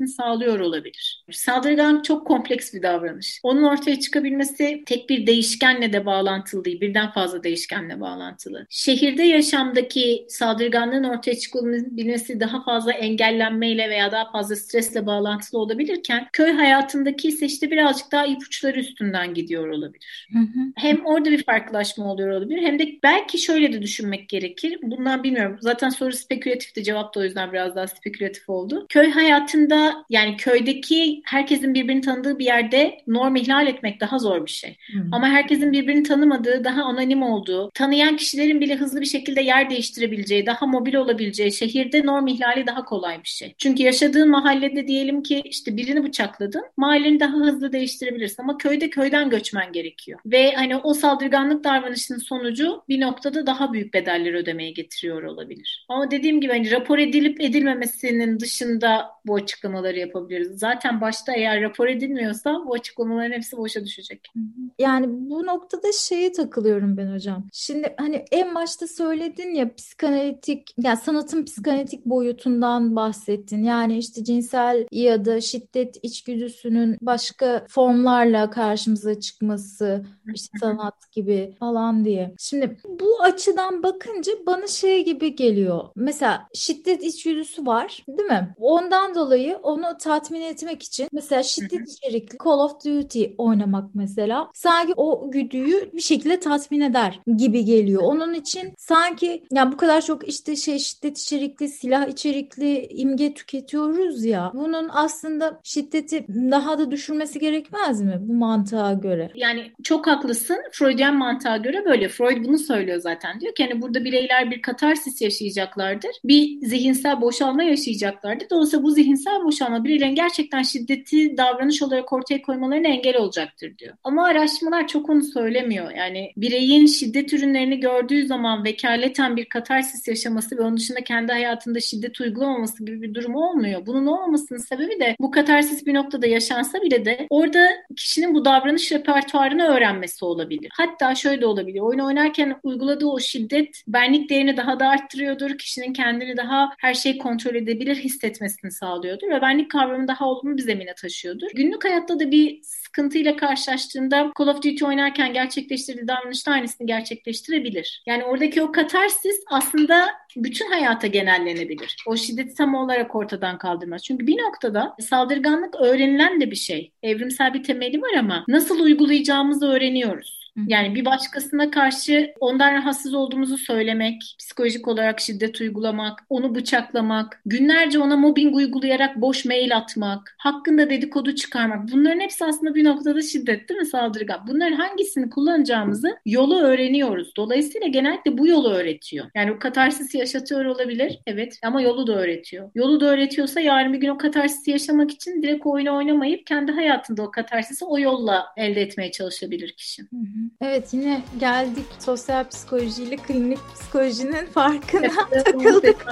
görülmesini 0.00 0.08
sağlıyor 0.08 0.60
olabilir. 0.60 1.24
Saldırgan 1.32 2.02
çok 2.02 2.26
kompleks 2.26 2.74
bir 2.74 2.82
davranış. 2.82 3.40
Onun 3.42 3.62
ortaya 3.62 4.00
çıkabilmesi 4.00 4.82
tek 4.86 5.10
bir 5.10 5.26
değişkenle 5.26 5.92
de 5.92 6.06
bağlantılı 6.06 6.64
değil, 6.64 6.80
birden 6.80 7.10
fazla 7.10 7.42
değişkenle 7.42 8.00
bağlantılı. 8.00 8.66
Şehirde 8.70 9.22
yaşamdaki 9.22 10.26
saldırganlığın 10.28 11.04
ortaya 11.04 11.38
çıkabilmesi 11.38 12.40
daha 12.40 12.64
fazla 12.64 12.92
engellenmeyle 12.92 13.90
veya 13.90 14.12
daha 14.12 14.30
fazla 14.32 14.56
stresle 14.56 15.06
bağlantılı 15.06 15.60
olabilirken 15.60 16.28
köy 16.32 16.52
hayatındaki 16.52 17.28
ise 17.28 17.46
işte 17.46 17.70
birazcık 17.70 18.12
daha 18.12 18.26
ipuçları 18.26 18.80
üstünden 18.80 19.34
gidiyor 19.34 19.68
olabilir. 19.68 20.28
Hı 20.32 20.38
hı. 20.38 20.72
Hem 20.76 21.06
orada 21.06 21.30
bir 21.30 21.44
farklılaşma 21.44 22.12
oluyor 22.12 22.28
olabilir 22.28 22.62
hem 22.62 22.78
de 22.78 22.98
belki 23.02 23.38
şöyle 23.38 23.72
de 23.72 23.82
düşünmek 23.82 24.28
gerekir. 24.28 24.78
Bundan 24.82 25.22
bilmiyorum. 25.22 25.58
Zaten 25.60 25.88
soru 25.88 26.12
spekülatifti. 26.12 26.84
Cevap 26.84 27.14
da 27.14 27.20
o 27.20 27.22
yüzden 27.22 27.52
biraz 27.52 27.76
daha 27.76 27.86
spekülatif 27.86 28.48
oldu. 28.48 28.86
Köy 28.88 29.10
hayatında 29.10 29.89
yani 30.10 30.36
köydeki 30.36 31.22
herkesin 31.24 31.74
birbirini 31.74 32.00
tanıdığı 32.00 32.38
bir 32.38 32.44
yerde 32.44 32.98
norm 33.06 33.36
ihlal 33.36 33.66
etmek 33.66 34.00
daha 34.00 34.18
zor 34.18 34.46
bir 34.46 34.50
şey. 34.50 34.76
Hmm. 34.92 35.14
Ama 35.14 35.28
herkesin 35.28 35.72
birbirini 35.72 36.02
tanımadığı, 36.02 36.64
daha 36.64 36.82
anonim 36.82 37.22
olduğu, 37.22 37.70
tanıyan 37.70 38.16
kişilerin 38.16 38.60
bile 38.60 38.76
hızlı 38.76 39.00
bir 39.00 39.06
şekilde 39.06 39.40
yer 39.40 39.70
değiştirebileceği, 39.70 40.46
daha 40.46 40.66
mobil 40.66 40.94
olabileceği 40.94 41.52
şehirde 41.52 42.06
norm 42.06 42.26
ihlali 42.26 42.66
daha 42.66 42.84
kolay 42.84 43.18
bir 43.22 43.28
şey. 43.28 43.54
Çünkü 43.58 43.82
yaşadığın 43.82 44.30
mahallede 44.30 44.86
diyelim 44.86 45.22
ki 45.22 45.42
işte 45.44 45.76
birini 45.76 46.04
bıçakladın, 46.04 46.64
mahalleni 46.76 47.20
daha 47.20 47.36
hızlı 47.36 47.72
değiştirebilirsin 47.72 48.42
ama 48.42 48.58
köyde 48.58 48.90
köyden 48.90 49.30
göçmen 49.30 49.72
gerekiyor. 49.72 50.20
Ve 50.26 50.52
hani 50.52 50.76
o 50.76 50.94
saldırganlık 50.94 51.64
davranışının 51.64 52.18
sonucu 52.18 52.82
bir 52.88 53.00
noktada 53.00 53.46
daha 53.46 53.72
büyük 53.72 53.94
bedeller 53.94 54.34
ödemeye 54.34 54.70
getiriyor 54.70 55.22
olabilir. 55.22 55.86
Ama 55.88 56.10
dediğim 56.10 56.40
gibi 56.40 56.52
hani 56.52 56.70
rapor 56.70 56.98
edilip 56.98 57.40
edilmemesinin 57.40 58.40
dışında 58.40 59.06
bu 59.26 59.36
açıklamaları 59.70 59.98
yapabiliriz. 59.98 60.58
Zaten 60.58 61.00
başta 61.00 61.32
eğer 61.32 61.62
rapor 61.62 61.86
edilmiyorsa 61.86 62.62
bu 62.66 62.74
açıklamaların 62.74 63.32
hepsi 63.32 63.56
boşa 63.56 63.84
düşecek. 63.84 64.32
Yani 64.78 65.06
bu 65.08 65.46
noktada 65.46 65.92
şeye 65.92 66.32
takılıyorum 66.32 66.96
ben 66.96 67.14
hocam. 67.14 67.46
Şimdi 67.52 67.94
hani 67.98 68.24
en 68.30 68.54
başta 68.54 68.86
söyledin 68.86 69.54
ya 69.54 69.74
psikanalitik 69.74 70.74
yani 70.78 70.96
sanatın 70.96 71.44
psikanalitik 71.44 72.06
boyutundan 72.06 72.96
bahsettin. 72.96 73.64
Yani 73.64 73.98
işte 73.98 74.24
cinsel 74.24 74.86
ya 74.92 75.24
da 75.24 75.40
şiddet 75.40 75.96
içgüdüsünün 76.02 76.98
başka 77.00 77.66
formlarla 77.68 78.50
karşımıza 78.50 79.20
çıkması 79.20 80.04
işte 80.34 80.58
sanat 80.58 81.12
gibi 81.12 81.54
falan 81.60 82.04
diye. 82.04 82.34
Şimdi 82.38 82.76
bu 82.84 83.22
açıdan 83.22 83.82
bakınca 83.82 84.32
bana 84.46 84.66
şey 84.66 85.04
gibi 85.04 85.36
geliyor. 85.36 85.80
Mesela 85.96 86.48
şiddet 86.54 87.02
içgüdüsü 87.02 87.66
var 87.66 88.04
değil 88.08 88.28
mi? 88.28 88.54
Ondan 88.58 89.14
dolayı 89.14 89.58
onu 89.62 89.98
tatmin 90.00 90.40
etmek 90.40 90.82
için 90.82 91.08
mesela 91.12 91.42
şiddet 91.42 91.88
içerikli 91.88 92.38
Call 92.44 92.58
of 92.58 92.84
Duty 92.84 93.24
oynamak 93.38 93.94
mesela 93.94 94.50
sanki 94.54 94.92
o 94.96 95.30
güdüyü 95.30 95.90
bir 95.94 96.00
şekilde 96.00 96.40
tatmin 96.40 96.80
eder 96.80 97.20
gibi 97.36 97.64
geliyor. 97.64 98.02
Onun 98.02 98.34
için 98.34 98.72
sanki 98.78 99.44
ya 99.52 99.72
bu 99.72 99.76
kadar 99.76 100.00
çok 100.00 100.28
işte 100.28 100.56
şey 100.56 100.78
şiddet 100.78 101.18
içerikli, 101.18 101.68
silah 101.68 102.08
içerikli 102.08 102.86
imge 102.86 103.34
tüketiyoruz 103.34 104.24
ya. 104.24 104.50
Bunun 104.54 104.88
aslında 104.92 105.60
şiddeti 105.64 106.26
daha 106.28 106.78
da 106.78 106.90
düşürmesi 106.90 107.38
gerekmez 107.38 108.00
mi 108.02 108.18
bu 108.20 108.34
mantığa 108.34 108.92
göre? 108.92 109.30
Yani 109.34 109.72
çok 109.82 110.06
haklısın. 110.06 110.56
Freudian 110.72 111.16
mantığa 111.16 111.56
göre 111.56 111.84
böyle. 111.84 112.08
Freud 112.08 112.44
bunu 112.44 112.58
söylüyor 112.58 113.00
zaten. 113.00 113.40
Diyor 113.40 113.54
ki 113.54 113.66
hani 113.70 113.82
burada 113.82 114.04
bireyler 114.04 114.50
bir 114.50 114.62
katarsis 114.62 115.22
yaşayacaklardır. 115.22 116.10
Bir 116.24 116.66
zihinsel 116.66 117.20
boşalma 117.20 117.62
yaşayacaklardır. 117.62 118.50
Dolayısıyla 118.50 118.82
bu 118.82 118.90
zihinsel 118.90 119.44
boşalma 119.44 119.49
bireylerin 119.84 120.14
gerçekten 120.14 120.62
şiddeti 120.62 121.36
davranış 121.36 121.82
olarak 121.82 122.12
ortaya 122.12 122.42
koymalarına 122.42 122.88
engel 122.88 123.16
olacaktır 123.16 123.78
diyor. 123.78 123.94
Ama 124.04 124.26
araştırmalar 124.26 124.88
çok 124.88 125.10
onu 125.10 125.22
söylemiyor. 125.22 125.90
Yani 125.90 126.32
bireyin 126.36 126.86
şiddet 126.86 127.32
ürünlerini 127.32 127.80
gördüğü 127.80 128.26
zaman 128.26 128.64
vekaleten 128.64 129.36
bir 129.36 129.44
katarsis 129.44 130.08
yaşaması 130.08 130.58
ve 130.58 130.62
onun 130.62 130.76
dışında 130.76 131.00
kendi 131.00 131.32
hayatında 131.32 131.80
şiddet 131.80 132.20
uygulamaması 132.20 132.84
gibi 132.84 133.02
bir 133.02 133.14
durum 133.14 133.34
olmuyor. 133.34 133.86
Bunun 133.86 134.06
olmamasının 134.06 134.58
sebebi 134.58 135.00
de 135.00 135.16
bu 135.20 135.30
katarsis 135.30 135.86
bir 135.86 135.94
noktada 135.94 136.26
yaşansa 136.26 136.82
bile 136.82 137.04
de 137.04 137.26
orada 137.30 137.68
kişinin 137.96 138.34
bu 138.34 138.44
davranış 138.44 138.92
repertuarını 138.92 139.64
öğrenmesi 139.64 140.24
olabilir. 140.24 140.70
Hatta 140.72 141.14
şöyle 141.14 141.40
de 141.40 141.46
olabilir. 141.46 141.80
Oyun 141.80 141.98
oynarken 141.98 142.56
uyguladığı 142.62 143.06
o 143.06 143.20
şiddet 143.20 143.82
benlik 143.88 144.30
değerini 144.30 144.56
daha 144.56 144.80
da 144.80 144.88
arttırıyordur. 144.88 145.58
Kişinin 145.58 145.92
kendi 145.92 146.20
kendini 146.20 146.36
daha 146.36 146.70
her 146.78 146.94
şeyi 146.94 147.18
kontrol 147.18 147.54
edebilir 147.54 147.96
hissetmesini 147.96 148.70
sağlıyordur 148.70 149.28
ve 149.28 149.39
benlik 149.42 149.70
kavramı 149.70 150.08
daha 150.08 150.28
olumlu 150.28 150.56
bir 150.56 150.62
zemine 150.62 150.94
taşıyordur. 150.94 151.46
Günlük 151.54 151.84
hayatta 151.84 152.20
da 152.20 152.30
bir 152.30 152.60
sıkıntıyla 152.62 153.36
karşılaştığında 153.36 154.32
Call 154.38 154.46
of 154.46 154.56
Duty 154.56 154.84
oynarken 154.84 155.32
gerçekleştirdiği 155.32 156.08
davranışta 156.08 156.52
aynısını 156.52 156.86
gerçekleştirebilir. 156.86 158.02
Yani 158.06 158.24
oradaki 158.24 158.62
o 158.62 158.72
katarsis 158.72 159.36
aslında 159.50 160.06
bütün 160.36 160.70
hayata 160.70 161.06
genellenebilir. 161.06 161.96
O 162.06 162.16
şiddeti 162.16 162.54
tam 162.54 162.74
olarak 162.74 163.14
ortadan 163.14 163.58
kaldırmaz. 163.58 164.02
Çünkü 164.02 164.26
bir 164.26 164.38
noktada 164.42 164.96
saldırganlık 165.00 165.74
öğrenilen 165.80 166.40
de 166.40 166.50
bir 166.50 166.56
şey. 166.56 166.92
Evrimsel 167.02 167.54
bir 167.54 167.62
temeli 167.62 168.02
var 168.02 168.14
ama 168.18 168.44
nasıl 168.48 168.80
uygulayacağımızı 168.80 169.66
öğreniyoruz. 169.66 170.39
Yani 170.66 170.94
bir 170.94 171.04
başkasına 171.04 171.70
karşı 171.70 172.34
ondan 172.40 172.74
rahatsız 172.74 173.14
olduğumuzu 173.14 173.58
söylemek, 173.58 174.34
psikolojik 174.38 174.88
olarak 174.88 175.20
şiddet 175.20 175.60
uygulamak, 175.60 176.20
onu 176.28 176.54
bıçaklamak, 176.54 177.40
günlerce 177.46 177.98
ona 177.98 178.16
mobbing 178.16 178.56
uygulayarak 178.56 179.16
boş 179.16 179.44
mail 179.44 179.76
atmak, 179.76 180.34
hakkında 180.38 180.90
dedikodu 180.90 181.34
çıkarmak. 181.34 181.92
Bunların 181.92 182.20
hepsi 182.20 182.44
aslında 182.44 182.74
bir 182.74 182.84
noktada 182.84 183.22
şiddet 183.22 183.68
değil 183.68 183.80
mi 183.80 183.86
saldırgan? 183.86 184.40
Bunların 184.48 184.76
hangisini 184.76 185.30
kullanacağımızı 185.30 186.18
yolu 186.26 186.60
öğreniyoruz. 186.60 187.32
Dolayısıyla 187.36 187.86
genellikle 187.88 188.38
bu 188.38 188.46
yolu 188.46 188.70
öğretiyor. 188.72 189.26
Yani 189.34 189.52
o 189.52 189.58
katarsisi 189.58 190.18
yaşatıyor 190.18 190.64
olabilir. 190.64 191.18
Evet 191.26 191.58
ama 191.64 191.82
yolu 191.82 192.06
da 192.06 192.14
öğretiyor. 192.14 192.70
Yolu 192.74 193.00
da 193.00 193.06
öğretiyorsa 193.06 193.60
yarın 193.60 193.92
bir 193.92 193.98
gün 193.98 194.08
o 194.08 194.18
katarsisi 194.18 194.70
yaşamak 194.70 195.10
için 195.10 195.42
direkt 195.42 195.66
oyunu 195.66 195.96
oynamayıp 195.96 196.46
kendi 196.46 196.72
hayatında 196.72 197.22
o 197.22 197.30
katarsisi 197.30 197.84
o 197.84 197.98
yolla 197.98 198.46
elde 198.56 198.82
etmeye 198.82 199.10
çalışabilir 199.10 199.72
kişi. 199.72 200.02
Hı 200.02 200.16
hı. 200.16 200.39
Evet 200.60 200.94
yine 200.94 201.22
geldik 201.40 201.86
sosyal 201.98 202.48
psikolojiyle 202.48 203.16
klinik 203.16 203.58
psikolojinin 203.74 204.46
farkına 204.46 205.08
takıldık. 205.44 206.06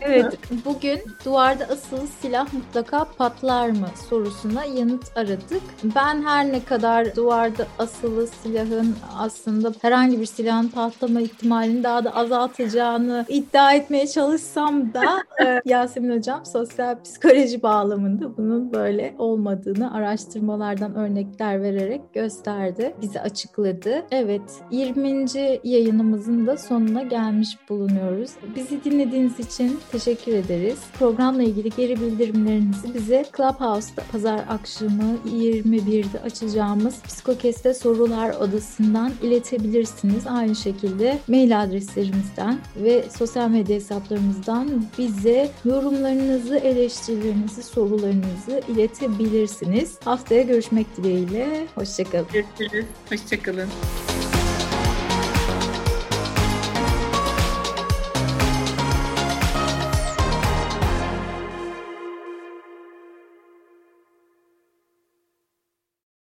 evet 0.00 0.38
bugün 0.64 0.98
duvarda 1.24 1.64
asılı 1.64 2.06
silah 2.20 2.52
mutlaka 2.52 3.04
patlar 3.04 3.68
mı 3.68 3.88
sorusuna 4.08 4.64
yanıt 4.64 5.16
aradık. 5.16 5.62
Ben 5.96 6.22
her 6.22 6.52
ne 6.52 6.64
kadar 6.64 7.16
duvarda 7.16 7.66
asılı 7.78 8.26
silahın 8.26 8.96
aslında 9.18 9.72
herhangi 9.82 10.20
bir 10.20 10.26
silahın 10.26 10.68
patlama 10.68 11.20
ihtimalini 11.20 11.84
daha 11.84 12.04
da 12.04 12.14
azaltacağını 12.14 13.24
iddia 13.28 13.72
etmeye 13.74 14.06
çalışsam 14.06 14.94
da 14.94 15.02
e, 15.44 15.62
Yasemin 15.64 16.16
Hocam 16.16 16.46
sosyal 16.46 17.02
psikoloji 17.02 17.62
bağlamında 17.62 18.36
bunun 18.36 18.72
böyle 18.72 19.14
olmadığını 19.18 19.94
araştırmalardan 19.94 20.94
örnekler 20.94 21.62
vererek 21.62 22.14
gösterdi 22.14 22.85
bize 23.02 23.20
açıkladı. 23.20 24.06
Evet 24.10 24.42
20. 24.70 25.26
yayınımızın 25.64 26.46
da 26.46 26.56
sonuna 26.56 27.02
gelmiş 27.02 27.48
bulunuyoruz. 27.68 28.30
Bizi 28.56 28.84
dinlediğiniz 28.84 29.40
için 29.40 29.80
teşekkür 29.92 30.32
ederiz. 30.32 30.78
Programla 30.98 31.42
ilgili 31.42 31.70
geri 31.70 32.00
bildirimlerinizi 32.00 32.94
bize 32.94 33.24
Clubhouse'da 33.36 34.02
pazar 34.12 34.44
akşamı 34.48 35.16
21'de 35.26 36.20
açacağımız 36.20 37.02
Psikokeste 37.02 37.74
Sorular 37.74 38.30
Odası'ndan 38.30 39.12
iletebilirsiniz. 39.22 40.26
Aynı 40.26 40.54
şekilde 40.54 41.18
mail 41.28 41.62
adreslerimizden 41.62 42.58
ve 42.76 43.04
sosyal 43.16 43.48
medya 43.48 43.76
hesaplarımızdan 43.76 44.84
bize 44.98 45.50
yorumlarınızı, 45.64 46.56
eleştirilerinizi, 46.56 47.62
sorularınızı 47.62 48.62
iletebilirsiniz. 48.68 49.98
Haftaya 50.04 50.42
görüşmek 50.42 50.96
dileğiyle. 50.96 51.66
Hoşçakalın. 51.74 52.26
Görüşürüz. 52.32 52.75
Hoşçakalın. 53.08 53.68